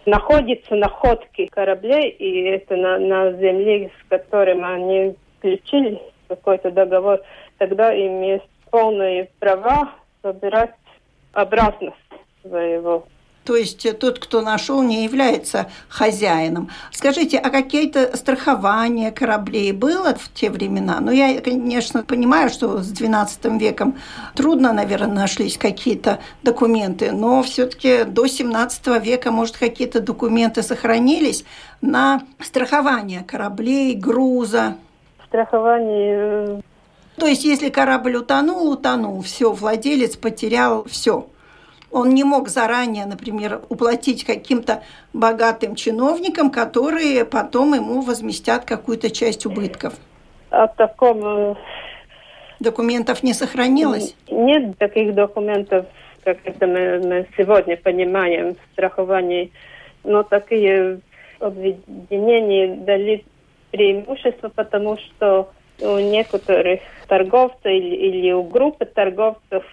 находятся 0.06 0.74
находки 0.74 1.46
кораблей, 1.46 2.10
и 2.10 2.42
это 2.42 2.76
на, 2.76 2.98
на 2.98 3.32
земле, 3.32 3.90
с 4.00 4.08
которым 4.08 4.64
они 4.64 5.16
включили 5.38 6.00
какой-то 6.28 6.70
договор, 6.70 7.20
тогда 7.58 7.92
им 7.92 8.22
есть 8.22 8.48
полные 8.70 9.28
права 9.38 9.90
собирать 10.22 10.74
обратно 11.32 11.92
своего 12.42 13.04
То 13.50 13.56
есть 13.56 13.84
э, 13.84 13.94
тот, 13.94 14.20
кто 14.20 14.42
нашел, 14.42 14.80
не 14.80 15.02
является 15.02 15.66
хозяином. 15.88 16.70
Скажите, 16.92 17.36
а 17.36 17.50
какие-то 17.50 18.16
страхования 18.16 19.10
кораблей 19.10 19.72
было 19.72 20.14
в 20.14 20.32
те 20.32 20.50
времена? 20.50 21.00
Ну, 21.00 21.10
я, 21.10 21.40
конечно, 21.40 22.04
понимаю, 22.04 22.50
что 22.50 22.78
с 22.78 22.92
XII 22.92 23.58
веком 23.58 23.98
трудно, 24.36 24.72
наверное, 24.72 25.16
нашлись 25.16 25.58
какие-то 25.58 26.20
документы, 26.44 27.10
но 27.10 27.42
все-таки 27.42 28.04
до 28.04 28.26
XVII 28.26 29.00
века, 29.02 29.32
может, 29.32 29.56
какие-то 29.56 30.00
документы 30.00 30.62
сохранились 30.62 31.44
на 31.80 32.22
страхование 32.40 33.24
кораблей, 33.24 33.96
груза. 33.96 34.76
страхование 35.26 36.60
э, 36.60 36.60
То 37.16 37.26
есть, 37.26 37.42
если 37.42 37.68
корабль 37.68 38.14
утонул, 38.14 38.70
утонул, 38.70 39.20
все, 39.22 39.50
владелец 39.50 40.14
потерял 40.14 40.84
все. 40.84 41.26
Он 41.92 42.10
не 42.10 42.24
мог 42.24 42.48
заранее, 42.48 43.06
например, 43.06 43.62
уплатить 43.68 44.24
каким-то 44.24 44.82
богатым 45.12 45.74
чиновникам, 45.74 46.50
которые 46.50 47.24
потом 47.24 47.74
ему 47.74 48.00
возместят 48.02 48.64
какую-то 48.64 49.10
часть 49.10 49.44
убытков. 49.46 49.94
о 50.50 50.68
таком 50.68 51.20
э, 51.24 51.54
Документов 52.60 53.22
не 53.22 53.32
сохранилось? 53.32 54.14
Нет 54.30 54.76
таких 54.76 55.14
документов, 55.14 55.86
как 56.22 56.38
это 56.44 56.66
мы, 56.66 57.00
мы 57.00 57.26
сегодня 57.36 57.76
понимаем 57.78 58.54
в 58.54 58.72
страховании, 58.72 59.50
но 60.04 60.22
такие 60.22 61.00
объединения 61.40 62.76
дали 62.76 63.24
преимущество, 63.70 64.50
потому 64.50 64.98
что 64.98 65.50
у 65.80 65.98
некоторых 65.98 66.80
торговцев 67.08 67.64
или, 67.64 67.96
или 67.96 68.32
у 68.32 68.42
группы 68.42 68.84
торговцев 68.84 69.64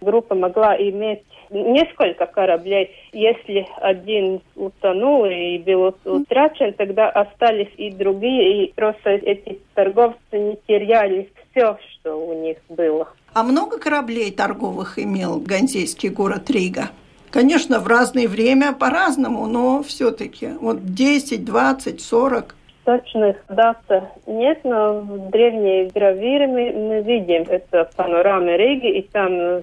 группа 0.00 0.36
могла 0.36 0.76
иметь 0.76 1.24
несколько 1.50 2.26
кораблей. 2.26 2.90
Если 3.12 3.66
один 3.80 4.40
утонул 4.56 5.24
и 5.24 5.58
был 5.58 5.94
утрачен, 6.04 6.72
тогда 6.74 7.08
остались 7.10 7.72
и 7.76 7.90
другие, 7.90 8.64
и 8.64 8.72
просто 8.72 9.10
эти 9.10 9.58
торговцы 9.74 10.16
не 10.32 10.58
теряли 10.66 11.30
все, 11.50 11.78
что 11.92 12.14
у 12.16 12.40
них 12.42 12.58
было. 12.68 13.08
А 13.34 13.42
много 13.42 13.78
кораблей 13.78 14.30
торговых 14.32 14.98
имел 14.98 15.38
ганзейский 15.38 16.08
город 16.08 16.50
Рига? 16.50 16.90
Конечно, 17.30 17.78
в 17.78 17.86
разное 17.86 18.26
время 18.26 18.72
по-разному, 18.72 19.46
но 19.46 19.82
все-таки 19.84 20.48
вот 20.60 20.84
10, 20.84 21.44
20, 21.44 22.00
40. 22.00 22.56
Точных 22.84 23.36
дат 23.48 23.78
нет, 24.26 24.60
но 24.64 25.00
в 25.00 25.30
древней 25.30 25.90
гравюре 25.94 26.48
мы, 26.48 26.72
мы 26.72 27.02
видим 27.02 27.44
это 27.48 27.88
панорама 27.94 28.56
Риги, 28.56 28.98
и 28.98 29.02
там 29.02 29.62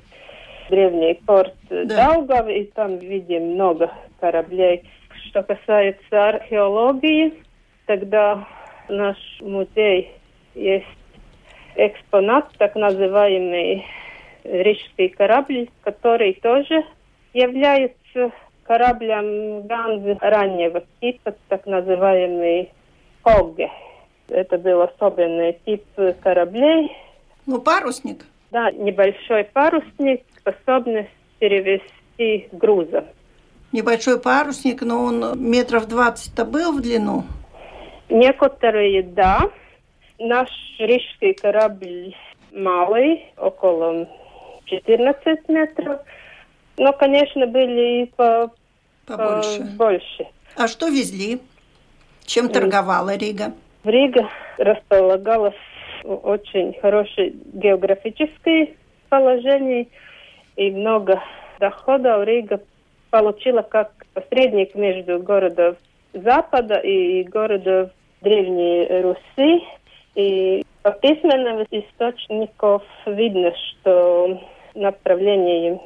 древний 0.70 1.16
порт 1.26 1.54
Да. 1.70 1.86
Даугав, 1.86 2.48
и 2.50 2.64
там 2.66 2.98
видим 2.98 3.54
много 3.54 3.92
кораблей. 4.20 4.84
Что 5.30 5.44
касается 5.44 6.30
археологии, 6.30 7.34
тогда 7.86 8.48
наш 8.90 9.18
музей 9.42 10.12
есть 10.56 10.86
экспонат, 11.76 12.50
так 12.58 12.76
называемый 12.76 13.86
рижский 14.44 15.10
корабль, 15.10 15.70
который 15.82 16.34
тоже 16.34 16.84
является 17.34 18.32
кораблем 18.64 19.68
Ганзы 19.68 20.18
раннего 20.22 20.84
типа, 21.02 21.36
так 21.50 21.66
называемый 21.66 22.72
Хогге. 23.24 23.70
Это 24.30 24.58
был 24.58 24.82
особенный 24.82 25.58
тип 25.66 25.84
кораблей, 26.22 26.92
Ну, 27.46 27.62
парусник. 27.62 28.26
да, 28.52 28.72
небольшой 28.72 29.46
парусник, 29.46 30.24
способность 30.48 31.10
перевести 31.40 32.48
груза. 32.52 33.06
Небольшой 33.72 34.20
парусник, 34.20 34.82
но 34.82 35.04
он 35.04 35.40
метров 35.40 35.88
20-то 35.88 36.46
был 36.46 36.72
в 36.74 36.82
длину. 36.82 37.24
Некоторые, 38.10 39.04
да. 39.04 39.40
Наш 40.20 40.50
рижский 40.80 41.34
корабль 41.34 42.16
малый, 42.52 43.26
около 43.38 44.08
14 44.66 45.50
метров. 45.50 46.02
Но, 46.78 46.94
конечно, 46.94 47.46
были 47.46 48.04
и 48.04 48.06
по, 48.06 48.52
Побольше. 49.06 49.64
больше. 49.78 50.28
А 50.56 50.68
что 50.68 50.88
везли? 50.88 51.40
Чем 52.26 52.50
торговала 52.50 53.16
Рига? 53.16 53.54
В 53.84 53.90
Риге 53.90 54.28
располагалось 54.58 55.56
очень 56.04 56.74
хорошее 56.82 57.34
географическое 57.54 58.70
положение 59.10 59.88
и 60.58 60.72
много 60.72 61.22
доходов 61.60 62.26
Рига 62.26 62.60
получила 63.10 63.62
как 63.62 63.92
посредник 64.14 64.76
между 64.76 65.20
городом 65.20 65.78
Запада 66.14 66.76
и 66.80 67.24
городом 67.24 67.92
Древней 68.22 69.02
Руси. 69.02 69.64
И 70.16 70.66
по 70.82 70.92
письменным 70.92 71.66
источников 71.70 72.84
видно, 73.06 73.54
что 73.56 74.42
направление 74.74 75.80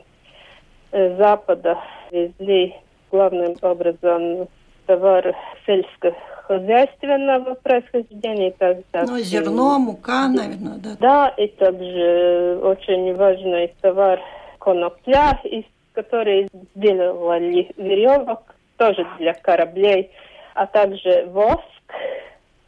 Запада 0.91 1.77
везли 2.11 2.75
главным 3.11 3.55
образом 3.61 4.47
товар 4.85 5.35
сельскохозяйственного 5.65 7.55
происхождения. 7.55 8.51
Так, 8.57 8.77
так, 8.91 9.09
Ну, 9.09 9.19
зерно, 9.19 9.79
мука, 9.79 10.29
наверное, 10.29 10.77
да. 10.77 10.95
Да, 10.99 11.27
и 11.37 11.47
также 11.47 12.59
очень 12.63 13.13
важный 13.15 13.73
товар 13.81 14.19
конопля, 14.61 15.39
из 15.43 15.63
которой 15.93 16.47
сделали 16.75 17.71
веревок, 17.77 18.55
тоже 18.77 19.05
для 19.17 19.33
кораблей, 19.33 20.11
а 20.53 20.65
также 20.67 21.25
воск, 21.27 21.59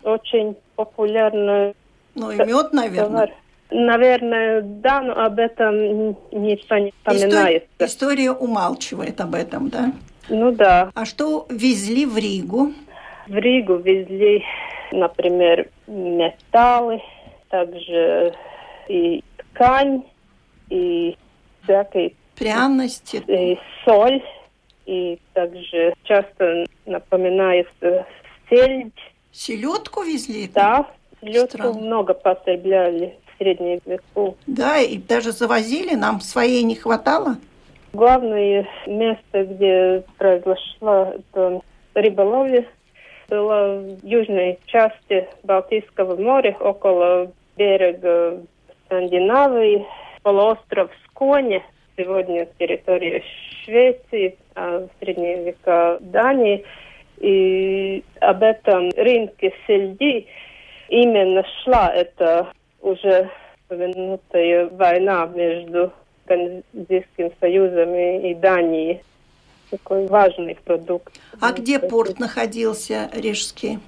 очень 0.03 0.57
популярный 0.75 1.73
Ну, 2.15 2.31
и 2.31 2.37
мед, 2.37 2.73
наверное. 2.73 3.05
товар. 3.05 3.29
Наверное, 3.71 4.61
да, 4.61 5.01
но 5.01 5.13
об 5.25 5.39
этом 5.39 5.75
не 6.31 6.55
История, 6.55 6.91
вспоминается. 7.03 7.67
история 7.79 8.31
умалчивает 8.31 9.19
об 9.21 9.33
этом, 9.33 9.69
да? 9.69 9.91
Ну 10.29 10.51
да. 10.51 10.91
А 10.93 11.05
что 11.05 11.47
везли 11.49 12.05
в 12.05 12.17
Ригу? 12.17 12.73
В 13.27 13.35
Ригу 13.35 13.75
везли, 13.77 14.43
например, 14.91 15.69
металлы, 15.87 17.01
также 17.49 18.33
и 18.89 19.23
ткань, 19.37 20.03
и 20.69 21.17
всякие 21.63 22.13
пряности, 22.35 23.23
и 23.27 23.57
соль, 23.85 24.21
и 24.85 25.19
также 25.33 25.93
часто 26.03 26.65
напоминает 26.85 27.67
сельдь. 28.49 28.93
Селедку 29.31 30.03
везли? 30.03 30.49
Да, 30.53 30.87
селедку 31.21 31.57
Странно. 31.57 31.79
много 31.79 32.13
потребляли 32.13 33.15
в 33.25 33.37
средние 33.37 33.79
веку. 33.85 34.37
Да, 34.45 34.79
и 34.79 34.97
даже 34.97 35.31
завозили, 35.31 35.95
нам 35.95 36.21
своей 36.21 36.63
не 36.63 36.75
хватало? 36.75 37.37
Главное 37.93 38.67
место, 38.87 39.45
где 39.45 40.03
произошла 40.17 41.13
это 41.15 41.61
рыболовля, 41.93 42.65
было 43.29 43.79
в 43.79 44.05
южной 44.05 44.59
части 44.65 45.27
Балтийского 45.43 46.15
моря, 46.19 46.55
около 46.59 47.31
берега 47.55 48.41
Скандинавии, 48.85 49.85
полуостров 50.23 50.89
Сконе, 51.05 51.63
сегодня 51.97 52.47
территория 52.57 53.23
Швеции, 53.63 54.37
а 54.55 54.79
в 54.79 54.89
средние 54.99 55.43
века 55.43 55.97
Дании. 55.99 56.65
И 57.19 58.03
об 58.19 58.41
этом 58.41 58.89
рынке 58.97 59.53
сельди 59.67 60.27
именно 60.89 61.43
шла 61.63 61.93
эта 61.93 62.51
уже 62.81 63.29
упомянутая 63.65 64.69
война 64.69 65.25
между 65.27 65.93
Ганзийским 66.25 67.31
союзом 67.39 67.93
и 67.95 68.33
Данией. 68.35 69.01
Такой 69.69 70.07
важный 70.07 70.55
продукт. 70.63 71.13
А 71.41 71.51
где 71.51 71.79
порт 71.79 72.19
находился, 72.19 73.09
Рижский, 73.13 73.79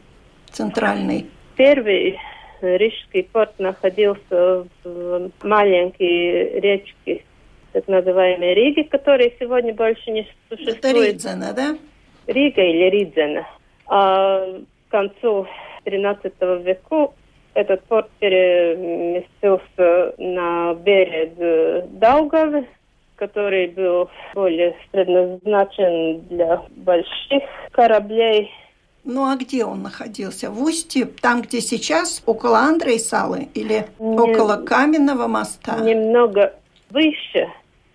центральный? 0.51 1.29
Первый 1.55 2.17
Рижский 2.65 3.23
порт 3.23 3.57
находился 3.59 4.65
в 4.83 5.31
маленькой 5.43 6.59
речке, 6.59 7.23
так 7.71 7.87
называемой 7.87 8.53
Риге, 8.53 8.83
которая 8.85 9.31
сегодня 9.39 9.73
больше 9.73 10.11
не 10.11 10.27
существует. 10.49 10.77
Это 10.77 10.91
Ридзена, 10.91 11.53
да? 11.53 11.77
Рига 12.27 12.61
или 12.61 12.89
Ридзена. 12.89 13.47
А 13.87 14.45
к 14.87 14.91
концу 14.91 15.47
XIII 15.85 16.63
века 16.63 17.13
этот 17.53 17.83
порт 17.83 18.09
переместился 18.19 20.13
на 20.17 20.73
берег 20.75 21.33
Даугавы, 21.99 22.65
который 23.15 23.67
был 23.67 24.09
более 24.33 24.75
предназначен 24.91 26.21
для 26.27 26.61
больших 26.75 27.43
кораблей. 27.71 28.51
Ну 29.05 29.25
а 29.25 29.35
где 29.35 29.63
он 29.63 29.83
находился? 29.83 30.49
В 30.49 30.61
Устье, 30.63 31.05
там, 31.05 31.43
где 31.43 31.61
сейчас, 31.61 32.23
около 32.25 32.59
Андрей 32.59 32.99
Салы 32.99 33.49
или 33.53 33.85
Не, 33.99 34.19
около 34.19 34.57
Каменного 34.57 35.27
моста? 35.27 35.79
Немного 35.79 36.53
выше, 36.89 37.47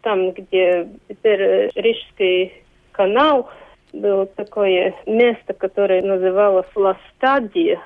там, 0.03 0.31
где 0.31 0.89
теперь 1.09 1.71
Рижский 1.75 2.53
канал, 2.93 3.51
было 3.93 4.25
такое 4.27 4.95
место, 5.07 5.53
которое 5.53 6.01
называлось 6.01 6.69
Ла 6.77 6.97
Стадия, 7.17 7.81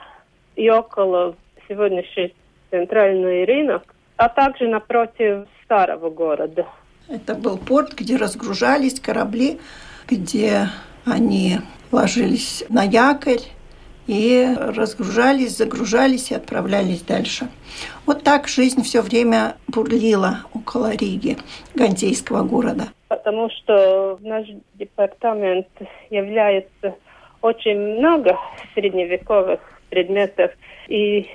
и 0.55 0.69
около 0.69 1.35
сегодняшний 1.67 2.35
центральный 2.71 3.47
рынок, 3.47 3.95
а 4.17 4.29
также 4.29 4.69
напротив 4.69 5.47
старого 5.65 6.11
города. 6.11 6.67
Это 7.09 7.35
был 7.35 7.57
порт, 7.57 7.95
где 7.95 8.17
разгружались 8.17 9.01
корабли, 9.01 9.61
где 10.07 10.69
они 11.07 11.59
ложились 11.95 12.65
на 12.69 12.85
якорь 12.85 13.47
и 14.07 14.47
разгружались, 14.59 15.57
загружались 15.57 16.31
и 16.31 16.35
отправлялись 16.35 17.03
дальше. 17.03 17.49
Вот 18.05 18.23
так 18.23 18.49
жизнь 18.49 18.83
все 18.83 19.01
время 19.01 19.57
бурлила 19.69 20.41
около 20.53 20.91
Риги, 20.93 21.39
Гантейского 21.75 22.43
города. 22.43 22.89
Потому 23.09 23.49
что 23.51 24.19
наш 24.21 24.47
департамент 24.75 25.69
является 26.11 26.95
очень 27.41 27.79
много 27.99 28.39
средневековых 28.75 29.61
предметов, 29.89 30.51
и 30.89 31.27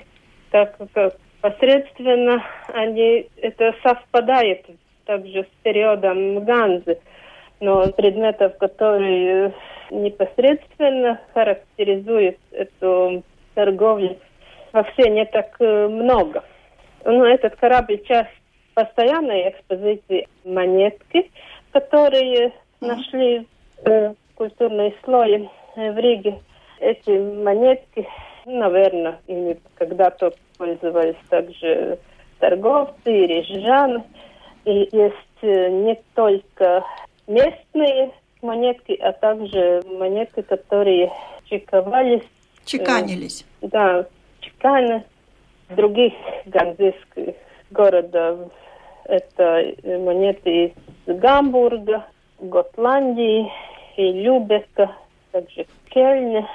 так 0.51 0.77
как 0.93 1.15
посредственно 1.41 2.43
они 2.73 3.27
это 3.41 3.73
совпадает 3.83 4.65
также 5.05 5.43
с 5.43 5.63
периодом 5.63 6.43
Ганзы, 6.43 6.99
но 7.59 7.87
предметов, 7.91 8.57
которые 8.57 9.53
непосредственно 9.91 11.19
характеризуют 11.34 12.38
эту 12.52 13.23
торговлю, 13.56 14.17
вообще 14.73 15.10
не 15.10 15.25
так 15.25 15.56
э, 15.60 15.88
много. 15.88 16.43
Ну, 17.06 17.23
этот 17.23 17.56
корабль 17.56 18.02
часть 18.06 18.30
постоянной 18.73 19.49
экспозиции 19.49 20.28
монетки, 20.43 21.32
которые 21.71 22.54
нашли 22.82 23.47
в 23.84 24.15
культурной 24.36 24.95
слое 25.04 25.49
в 25.75 25.97
Риге. 25.97 26.39
Эти 26.80 27.12
монетки 27.12 28.08
наверное, 28.49 29.19
ими 29.28 29.60
когда-то 29.75 30.34
пользовались 30.58 31.15
также 31.30 31.99
торговцы 32.39 32.93
и 33.06 33.28
рижане. 33.28 34.04
И 34.65 34.89
есть 34.91 35.15
э, 35.41 35.69
не 35.69 35.99
только 36.15 36.84
местные 37.28 38.12
монетки, 38.41 38.93
а 38.93 39.12
также 39.13 39.84
монетки, 39.86 40.41
которые 40.41 41.12
чековались. 41.45 42.23
Чеканились. 42.65 43.45
Э, 43.62 43.67
да, 43.67 44.06
чеканы 44.41 45.04
других 45.69 46.13
ганзейских 46.45 47.36
городов. 47.71 48.52
Это 49.06 49.73
монеты 49.84 50.65
из 50.65 50.71
Гамбурга, 51.08 52.06
Готландии 52.39 53.52
и 53.97 54.12
Любека, 54.12 54.91
также 55.32 55.65
Кельна. 55.89 56.47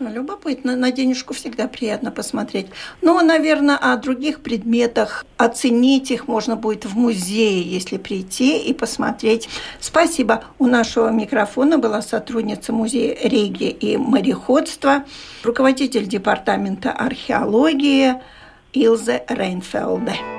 Любопытно, 0.00 0.74
на 0.74 0.90
денежку 0.90 1.34
всегда 1.34 1.68
приятно 1.68 2.10
посмотреть. 2.10 2.66
Но, 3.00 3.22
наверное, 3.22 3.76
о 3.76 3.96
других 3.96 4.40
предметах 4.40 5.24
оценить 5.36 6.10
их 6.10 6.26
можно 6.26 6.56
будет 6.56 6.84
в 6.84 6.96
музее, 6.96 7.62
если 7.62 7.98
прийти 7.98 8.58
и 8.58 8.74
посмотреть. 8.74 9.48
Спасибо. 9.78 10.42
У 10.58 10.66
нашего 10.66 11.10
микрофона 11.10 11.78
была 11.78 12.02
сотрудница 12.02 12.72
музея 12.72 13.16
регии 13.22 13.70
и 13.70 13.96
мореходства, 13.96 15.04
руководитель 15.44 16.08
департамента 16.08 16.90
археологии 16.90 18.14
Илзе 18.72 19.24
Рейнфелде. 19.28 20.33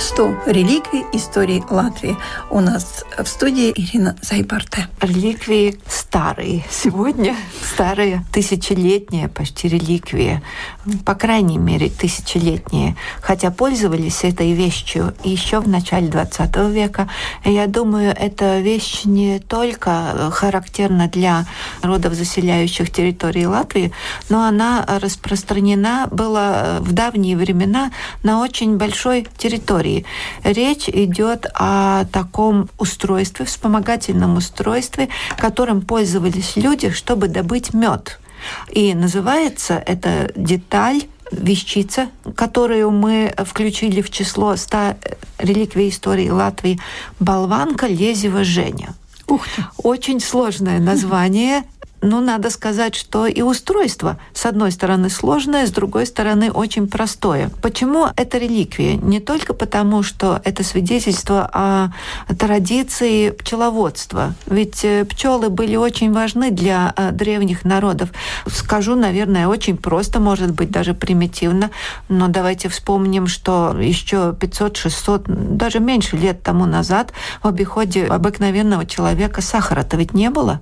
Что 0.00 0.34
реликвии 0.46 1.04
истории 1.12 1.62
Латвии. 1.68 2.16
У 2.50 2.60
нас 2.60 3.04
в 3.18 3.26
студии 3.26 3.70
Ирина 3.70 4.16
Зайбарте. 4.22 4.88
Реликвии 5.00 5.78
старые. 6.10 6.64
Сегодня 6.68 7.36
старые, 7.62 8.24
тысячелетние 8.32 9.28
почти 9.28 9.68
реликвии. 9.68 10.42
По 11.04 11.14
крайней 11.14 11.56
мере, 11.56 11.88
тысячелетние. 11.88 12.96
Хотя 13.20 13.52
пользовались 13.52 14.24
этой 14.24 14.52
вещью 14.52 15.14
еще 15.22 15.60
в 15.60 15.68
начале 15.68 16.08
20 16.08 16.56
века. 16.72 17.08
Я 17.44 17.68
думаю, 17.68 18.12
эта 18.18 18.58
вещь 18.58 19.02
не 19.04 19.38
только 19.38 20.32
характерна 20.32 21.06
для 21.06 21.46
родов, 21.80 22.14
заселяющих 22.14 22.90
территории 22.90 23.44
Латвии, 23.44 23.92
но 24.28 24.42
она 24.42 24.84
распространена 24.88 26.08
была 26.10 26.78
в 26.80 26.92
давние 26.92 27.36
времена 27.36 27.92
на 28.24 28.40
очень 28.40 28.78
большой 28.78 29.28
территории. 29.38 30.04
Речь 30.42 30.88
идет 30.88 31.46
о 31.54 32.04
таком 32.06 32.68
устройстве, 32.78 33.46
вспомогательном 33.46 34.38
устройстве, 34.38 35.08
которым 35.36 35.82
пользовались 36.00 36.56
люди, 36.56 36.88
чтобы 36.88 37.28
добыть 37.28 37.74
мед. 37.74 38.18
И 38.70 38.94
называется 38.94 39.74
эта 39.74 40.32
деталь 40.34 41.02
вещица, 41.30 42.08
которую 42.36 42.90
мы 42.90 43.34
включили 43.36 44.00
в 44.00 44.08
число 44.08 44.56
100 44.56 44.96
реликвий 45.40 45.90
истории 45.90 46.30
Латвии, 46.30 46.80
болванка 47.18 47.86
Лезева 47.86 48.44
Женя. 48.44 48.94
Ух 49.26 49.46
ты. 49.54 49.62
Очень 49.82 50.20
сложное 50.20 50.78
название. 50.78 51.64
Ну, 52.02 52.20
надо 52.20 52.50
сказать, 52.50 52.94
что 52.94 53.26
и 53.26 53.42
устройство, 53.42 54.18
с 54.32 54.46
одной 54.46 54.72
стороны, 54.72 55.10
сложное, 55.10 55.66
с 55.66 55.70
другой 55.70 56.06
стороны, 56.06 56.50
очень 56.50 56.88
простое. 56.88 57.50
Почему 57.60 58.08
это 58.16 58.38
реликвия? 58.38 58.96
Не 58.96 59.20
только 59.20 59.52
потому, 59.52 60.02
что 60.02 60.40
это 60.44 60.64
свидетельство 60.64 61.48
о 61.52 61.88
традиции 62.38 63.30
пчеловодства. 63.30 64.34
Ведь 64.46 64.84
э, 64.84 65.04
пчелы 65.04 65.50
были 65.50 65.76
очень 65.76 66.12
важны 66.12 66.50
для 66.50 66.94
э, 66.96 67.10
древних 67.12 67.64
народов. 67.64 68.10
Скажу, 68.46 68.94
наверное, 68.94 69.46
очень 69.46 69.76
просто, 69.76 70.20
может 70.20 70.52
быть, 70.52 70.70
даже 70.70 70.94
примитивно, 70.94 71.70
но 72.08 72.28
давайте 72.28 72.68
вспомним, 72.68 73.26
что 73.26 73.76
еще 73.78 74.34
500-600, 74.38 75.24
даже 75.26 75.80
меньше 75.80 76.16
лет 76.16 76.42
тому 76.42 76.64
назад 76.64 77.12
в 77.42 77.48
обиходе 77.48 78.06
обыкновенного 78.06 78.86
человека 78.86 79.42
сахара-то 79.42 79.96
ведь 79.96 80.14
не 80.14 80.30
было. 80.30 80.60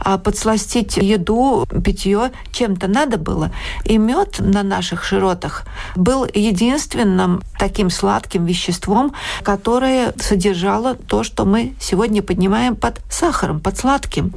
А 0.00 0.18
подсластить 0.18 0.73
угостить 0.74 0.96
еду, 0.96 1.66
питье 1.84 2.30
чем-то 2.52 2.88
надо 2.88 3.16
было. 3.16 3.50
И 3.84 3.98
мед 3.98 4.36
на 4.38 4.62
наших 4.62 5.04
широтах 5.04 5.64
был 5.96 6.26
единственным 6.32 7.42
таким 7.58 7.90
сладким 7.90 8.44
веществом, 8.44 9.12
которое 9.42 10.12
содержало 10.20 10.94
то, 10.94 11.22
что 11.22 11.44
мы 11.44 11.74
сегодня 11.80 12.22
поднимаем 12.22 12.76
под 12.76 13.00
сахаром, 13.10 13.60
под 13.60 13.78
сладким. 13.78 14.32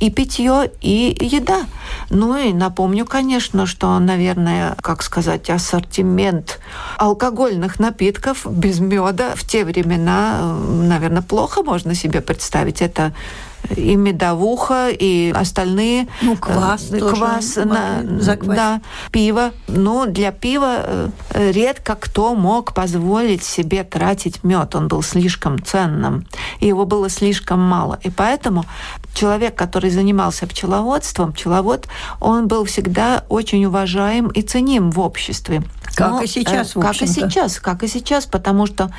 И 0.00 0.10
питье, 0.10 0.70
и 0.80 1.16
еда. 1.20 1.62
Ну 2.10 2.36
и 2.36 2.52
напомню, 2.52 3.04
конечно, 3.04 3.66
что, 3.66 3.98
наверное, 3.98 4.76
как 4.80 5.02
сказать, 5.02 5.50
ассортимент 5.50 6.60
алкогольных 6.98 7.78
напитков 7.80 8.46
без 8.46 8.80
меда 8.80 9.34
в 9.34 9.44
те 9.44 9.64
времена, 9.64 10.56
наверное, 10.68 11.22
плохо 11.22 11.62
можно 11.62 11.94
себе 11.94 12.20
представить. 12.20 12.82
Это 12.82 13.12
и 13.76 13.96
медовуха, 13.96 14.90
и 14.90 15.32
остальные. 15.34 16.08
Ну, 16.22 16.36
квас 16.36 16.90
э, 16.90 16.98
квас 16.98 17.56
на, 17.56 18.02
да, 18.02 18.80
пиво. 19.10 19.52
Но 19.68 20.06
для 20.06 20.32
пива 20.32 20.76
э, 20.84 21.08
редко 21.52 21.94
кто 21.94 22.34
мог 22.34 22.74
позволить 22.74 23.44
себе 23.44 23.84
тратить 23.84 24.44
мед. 24.44 24.74
Он 24.74 24.88
был 24.88 25.02
слишком 25.02 25.62
ценным, 25.62 26.26
и 26.60 26.66
его 26.66 26.86
было 26.86 27.08
слишком 27.08 27.60
мало. 27.60 27.98
И 28.02 28.10
поэтому 28.10 28.64
человек, 29.14 29.54
который 29.54 29.90
занимался 29.90 30.46
пчеловодством, 30.46 31.32
пчеловод, 31.32 31.88
он 32.20 32.48
был 32.48 32.64
всегда 32.64 33.24
очень 33.28 33.64
уважаем 33.64 34.28
и 34.28 34.42
ценим 34.42 34.90
в 34.90 35.00
обществе. 35.00 35.62
Как 35.94 36.10
Но, 36.10 36.22
и 36.22 36.26
сейчас, 36.26 36.74
в 36.74 36.80
Как 36.80 37.02
и 37.02 37.06
сейчас, 37.06 37.58
как 37.60 37.82
и 37.82 37.88
сейчас, 37.88 38.26
потому 38.26 38.66
что 38.66 38.90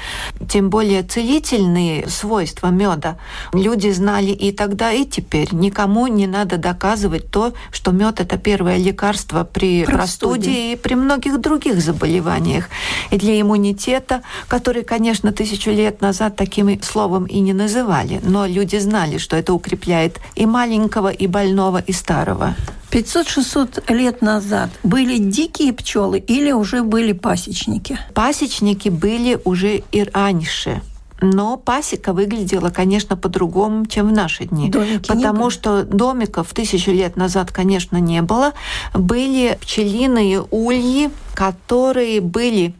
тем 0.49 0.69
более 0.69 1.03
целительные 1.03 2.07
свойства 2.09 2.67
меда 2.67 3.17
люди 3.51 3.89
знали 3.89 4.31
и 4.31 4.51
тогда, 4.51 4.91
и 4.91 5.05
теперь. 5.05 5.49
Никому 5.53 6.07
не 6.07 6.27
надо 6.27 6.57
доказывать 6.57 7.29
то, 7.31 7.53
что 7.71 7.91
мед 7.91 8.19
это 8.19 8.37
первое 8.37 8.77
лекарство 8.77 9.43
при 9.43 9.85
простуде. 9.85 9.95
простуде 9.95 10.73
и 10.73 10.75
при 10.75 10.95
многих 10.95 11.39
других 11.39 11.81
заболеваниях. 11.81 12.69
И 13.11 13.17
для 13.17 13.39
иммунитета, 13.39 14.21
который, 14.47 14.83
конечно, 14.83 15.31
тысячу 15.31 15.71
лет 15.71 16.01
назад 16.01 16.35
таким 16.35 16.81
словом 16.81 17.25
и 17.25 17.39
не 17.39 17.53
называли, 17.53 18.19
но 18.23 18.45
люди 18.45 18.77
знали, 18.77 19.17
что 19.17 19.35
это 19.35 19.53
укрепляет 19.53 20.19
и 20.35 20.45
маленького, 20.45 21.09
и 21.09 21.27
больного, 21.27 21.79
и 21.79 21.91
старого. 21.91 22.55
500-600 22.93 23.91
лет 23.91 24.21
назад 24.21 24.69
были 24.83 25.17
дикие 25.17 25.73
пчелы 25.73 26.19
или 26.19 26.51
уже 26.51 26.83
были 26.83 27.11
пасечники? 27.13 27.97
Пасечники 28.13 28.89
были 28.89 29.39
уже 29.43 29.81
и 29.91 30.03
раньше. 30.03 30.81
Но 31.21 31.55
пасека 31.55 32.11
выглядела, 32.11 32.69
конечно, 32.69 33.15
по-другому, 33.15 33.85
чем 33.85 34.09
в 34.09 34.11
наши 34.11 34.45
дни. 34.45 34.69
Домики 34.69 35.07
потому 35.07 35.49
что 35.49 35.83
домиков 35.83 36.53
тысячу 36.53 36.91
лет 36.91 37.15
назад, 37.15 37.51
конечно, 37.51 37.97
не 37.97 38.21
было. 38.21 38.51
Были 38.93 39.57
пчелиные 39.61 40.43
ульи, 40.51 41.09
которые 41.33 42.19
были 42.19 42.73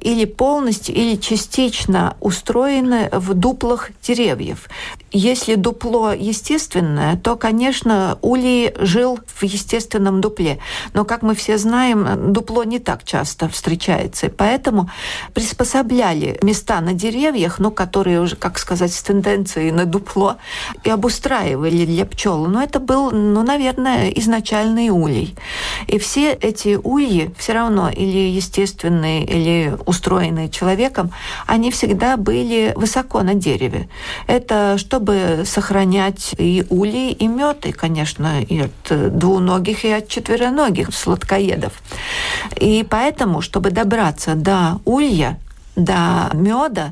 или 0.00 0.26
полностью, 0.26 0.94
или 0.94 1.16
частично 1.16 2.16
устроены 2.20 3.08
в 3.10 3.34
дуплах 3.34 3.90
деревьев. 4.02 4.68
Если 5.10 5.54
дупло 5.54 6.12
естественное, 6.12 7.16
то, 7.16 7.36
конечно, 7.36 8.18
улей 8.20 8.74
жил 8.78 9.18
в 9.26 9.42
естественном 9.42 10.20
дупле. 10.20 10.58
Но, 10.92 11.04
как 11.04 11.22
мы 11.22 11.34
все 11.34 11.56
знаем, 11.56 12.32
дупло 12.32 12.64
не 12.64 12.78
так 12.78 13.04
часто 13.04 13.48
встречается. 13.48 14.28
Поэтому 14.28 14.90
приспособляли 15.32 16.38
места 16.42 16.80
на 16.80 16.92
деревьях, 16.92 17.58
ну, 17.58 17.70
которые 17.70 18.20
уже, 18.20 18.36
как 18.36 18.58
сказать, 18.58 18.92
с 18.92 19.02
тенденцией 19.02 19.72
на 19.72 19.86
дупло, 19.86 20.36
и 20.84 20.90
обустраивали 20.90 21.86
для 21.86 22.04
пчел. 22.04 22.46
Но 22.46 22.62
это 22.62 22.78
был, 22.78 23.10
ну, 23.10 23.42
наверное, 23.42 24.10
изначальный 24.10 24.90
улей. 24.90 25.34
И 25.86 25.98
все 25.98 26.32
эти 26.32 26.78
ульи 26.82 27.34
все 27.38 27.54
равно 27.54 27.88
или 27.88 28.30
естественные, 28.30 29.24
или 29.24 29.74
устроенные 29.86 30.50
человеком, 30.50 31.12
они 31.46 31.70
всегда 31.70 32.16
были 32.16 32.72
высоко 32.76 33.22
на 33.22 33.34
дереве. 33.34 33.88
Это 34.26 34.76
чтобы 34.98 35.44
сохранять 35.44 36.34
и 36.38 36.64
улей, 36.70 37.12
и 37.12 37.28
мед, 37.28 37.66
и, 37.66 37.72
конечно, 37.72 38.42
и 38.42 38.62
от 38.62 39.16
двуногих, 39.16 39.84
и 39.84 39.92
от 39.92 40.08
четвероногих 40.08 40.92
сладкоедов. 40.92 41.72
И 42.56 42.84
поэтому, 42.88 43.40
чтобы 43.40 43.70
добраться 43.70 44.34
до 44.34 44.80
улья, 44.84 45.38
до 45.76 46.30
меда, 46.34 46.90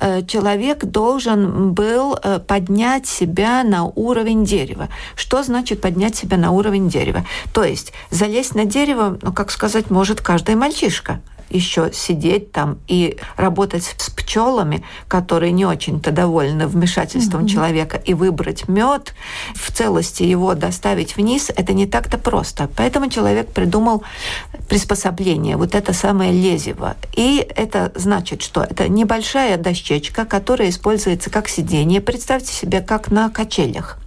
э, 0.00 0.22
человек 0.26 0.84
должен 0.84 1.72
был 1.74 2.18
э, 2.20 2.40
поднять 2.40 3.06
себя 3.06 3.62
на 3.62 3.84
уровень 3.84 4.44
дерева. 4.44 4.88
Что 5.14 5.44
значит 5.44 5.80
поднять 5.80 6.16
себя 6.16 6.36
на 6.36 6.50
уровень 6.50 6.88
дерева? 6.88 7.24
То 7.52 7.62
есть 7.62 7.92
залезть 8.10 8.56
на 8.56 8.64
дерево, 8.64 9.16
ну, 9.22 9.32
как 9.32 9.52
сказать, 9.52 9.90
может 9.90 10.20
каждый 10.20 10.56
мальчишка 10.56 11.20
еще 11.50 11.90
сидеть 11.92 12.52
там 12.52 12.78
и 12.88 13.18
работать 13.36 13.84
с 13.84 14.10
пчелами, 14.10 14.84
которые 15.08 15.52
не 15.52 15.66
очень-то 15.66 16.10
довольны 16.10 16.66
вмешательством 16.66 17.44
mm-hmm. 17.44 17.48
человека, 17.48 17.96
и 17.96 18.14
выбрать 18.14 18.68
мед, 18.68 19.14
в 19.54 19.72
целости 19.72 20.22
его 20.22 20.54
доставить 20.54 21.16
вниз, 21.16 21.50
это 21.54 21.72
не 21.72 21.86
так-то 21.86 22.18
просто. 22.18 22.68
Поэтому 22.76 23.08
человек 23.10 23.52
придумал 23.52 24.02
приспособление, 24.68 25.56
вот 25.56 25.74
это 25.74 25.92
самое 25.92 26.32
лезево. 26.32 26.96
И 27.14 27.46
это 27.54 27.92
значит, 27.94 28.42
что 28.42 28.62
это 28.62 28.88
небольшая 28.88 29.56
дощечка, 29.56 30.24
которая 30.24 30.70
используется 30.70 31.30
как 31.30 31.48
сиденье. 31.48 32.00
Представьте 32.00 32.52
себе, 32.52 32.80
как 32.80 33.10
на 33.10 33.30
качелях. 33.30 33.98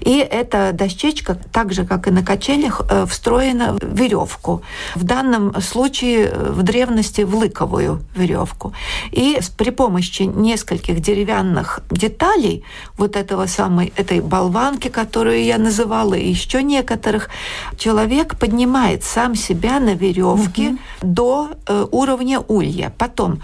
И 0.00 0.18
эта 0.18 0.72
дощечка, 0.72 1.38
так 1.52 1.72
же, 1.72 1.84
как 1.84 2.08
и 2.08 2.10
на 2.10 2.24
качелях, 2.24 2.82
э, 2.88 3.06
встроена 3.06 3.74
в 3.74 3.84
веревку. 3.84 4.62
В 4.94 5.04
данном 5.04 5.60
случае 5.60 6.26
э, 6.26 6.50
в 6.50 6.62
древности 6.72 7.24
в 7.24 7.36
лыковую 7.36 8.00
веревку. 8.16 8.72
И 9.10 9.38
при 9.56 9.70
помощи 9.70 10.22
нескольких 10.22 11.00
деревянных 11.00 11.80
деталей 11.90 12.64
вот 12.98 13.16
этого 13.16 13.46
самой, 13.46 13.92
этой 13.96 14.20
болванки, 14.20 14.88
которую 14.88 15.44
я 15.44 15.58
называла, 15.58 16.14
и 16.14 16.30
еще 16.30 16.62
некоторых, 16.62 17.28
человек 17.76 18.38
поднимает 18.38 19.04
сам 19.04 19.34
себя 19.34 19.80
на 19.80 19.94
веревке 19.94 20.68
угу. 20.68 20.78
до 21.02 21.48
э, 21.66 21.86
уровня 21.90 22.40
улья. 22.48 22.90
Потом 22.98 23.40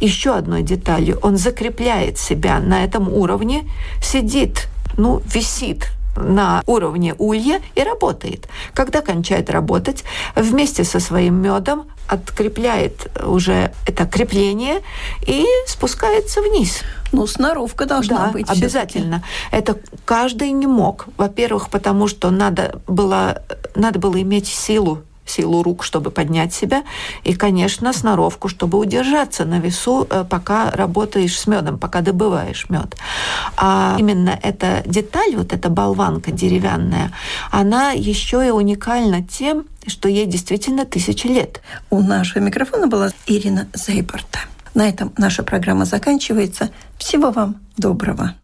еще 0.00 0.30
одной 0.36 0.62
деталью. 0.62 1.18
Он 1.22 1.36
закрепляет 1.36 2.18
себя 2.18 2.60
на 2.60 2.84
этом 2.84 3.08
уровне, 3.08 3.62
сидит, 4.02 4.68
ну, 4.98 5.22
висит 5.34 5.97
на 6.18 6.62
уровне 6.66 7.14
улья 7.18 7.60
и 7.74 7.82
работает. 7.82 8.48
Когда 8.74 9.00
кончает 9.00 9.50
работать, 9.50 10.04
вместе 10.36 10.84
со 10.84 11.00
своим 11.00 11.34
медом 11.34 11.86
открепляет 12.08 13.10
уже 13.24 13.72
это 13.86 14.06
крепление 14.06 14.80
и 15.26 15.44
спускается 15.66 16.40
вниз. 16.40 16.80
Ну, 17.12 17.26
сноровка 17.26 17.86
должна 17.86 18.26
да, 18.26 18.32
быть. 18.32 18.50
обязательно. 18.50 19.22
Это 19.50 19.78
каждый 20.04 20.50
не 20.52 20.66
мог. 20.66 21.06
Во-первых, 21.16 21.70
потому 21.70 22.08
что 22.08 22.30
надо 22.30 22.80
было, 22.86 23.42
надо 23.74 23.98
было 23.98 24.20
иметь 24.20 24.46
силу 24.46 25.02
силу 25.30 25.62
рук, 25.62 25.84
чтобы 25.84 26.10
поднять 26.10 26.52
себя, 26.54 26.82
и, 27.24 27.34
конечно, 27.34 27.92
сноровку, 27.92 28.48
чтобы 28.48 28.78
удержаться 28.78 29.44
на 29.44 29.58
весу, 29.58 30.06
э, 30.08 30.24
пока 30.28 30.70
работаешь 30.70 31.38
с 31.38 31.46
медом, 31.46 31.78
пока 31.78 32.00
добываешь 32.00 32.66
мед. 32.68 32.96
А 33.56 33.96
именно 33.98 34.38
эта 34.42 34.82
деталь, 34.86 35.36
вот 35.36 35.52
эта 35.52 35.68
болванка 35.68 36.30
деревянная, 36.30 37.12
она 37.50 37.92
еще 37.92 38.46
и 38.46 38.50
уникальна 38.50 39.22
тем, 39.22 39.64
что 39.86 40.08
ей 40.08 40.26
действительно 40.26 40.84
тысячи 40.84 41.26
лет. 41.26 41.60
У 41.90 42.00
нашего 42.00 42.42
микрофона 42.42 42.86
была 42.86 43.10
Ирина 43.26 43.68
Зейборта. 43.74 44.40
На 44.74 44.88
этом 44.88 45.12
наша 45.16 45.42
программа 45.42 45.84
заканчивается. 45.84 46.70
Всего 46.98 47.30
вам 47.30 47.56
доброго. 47.76 48.34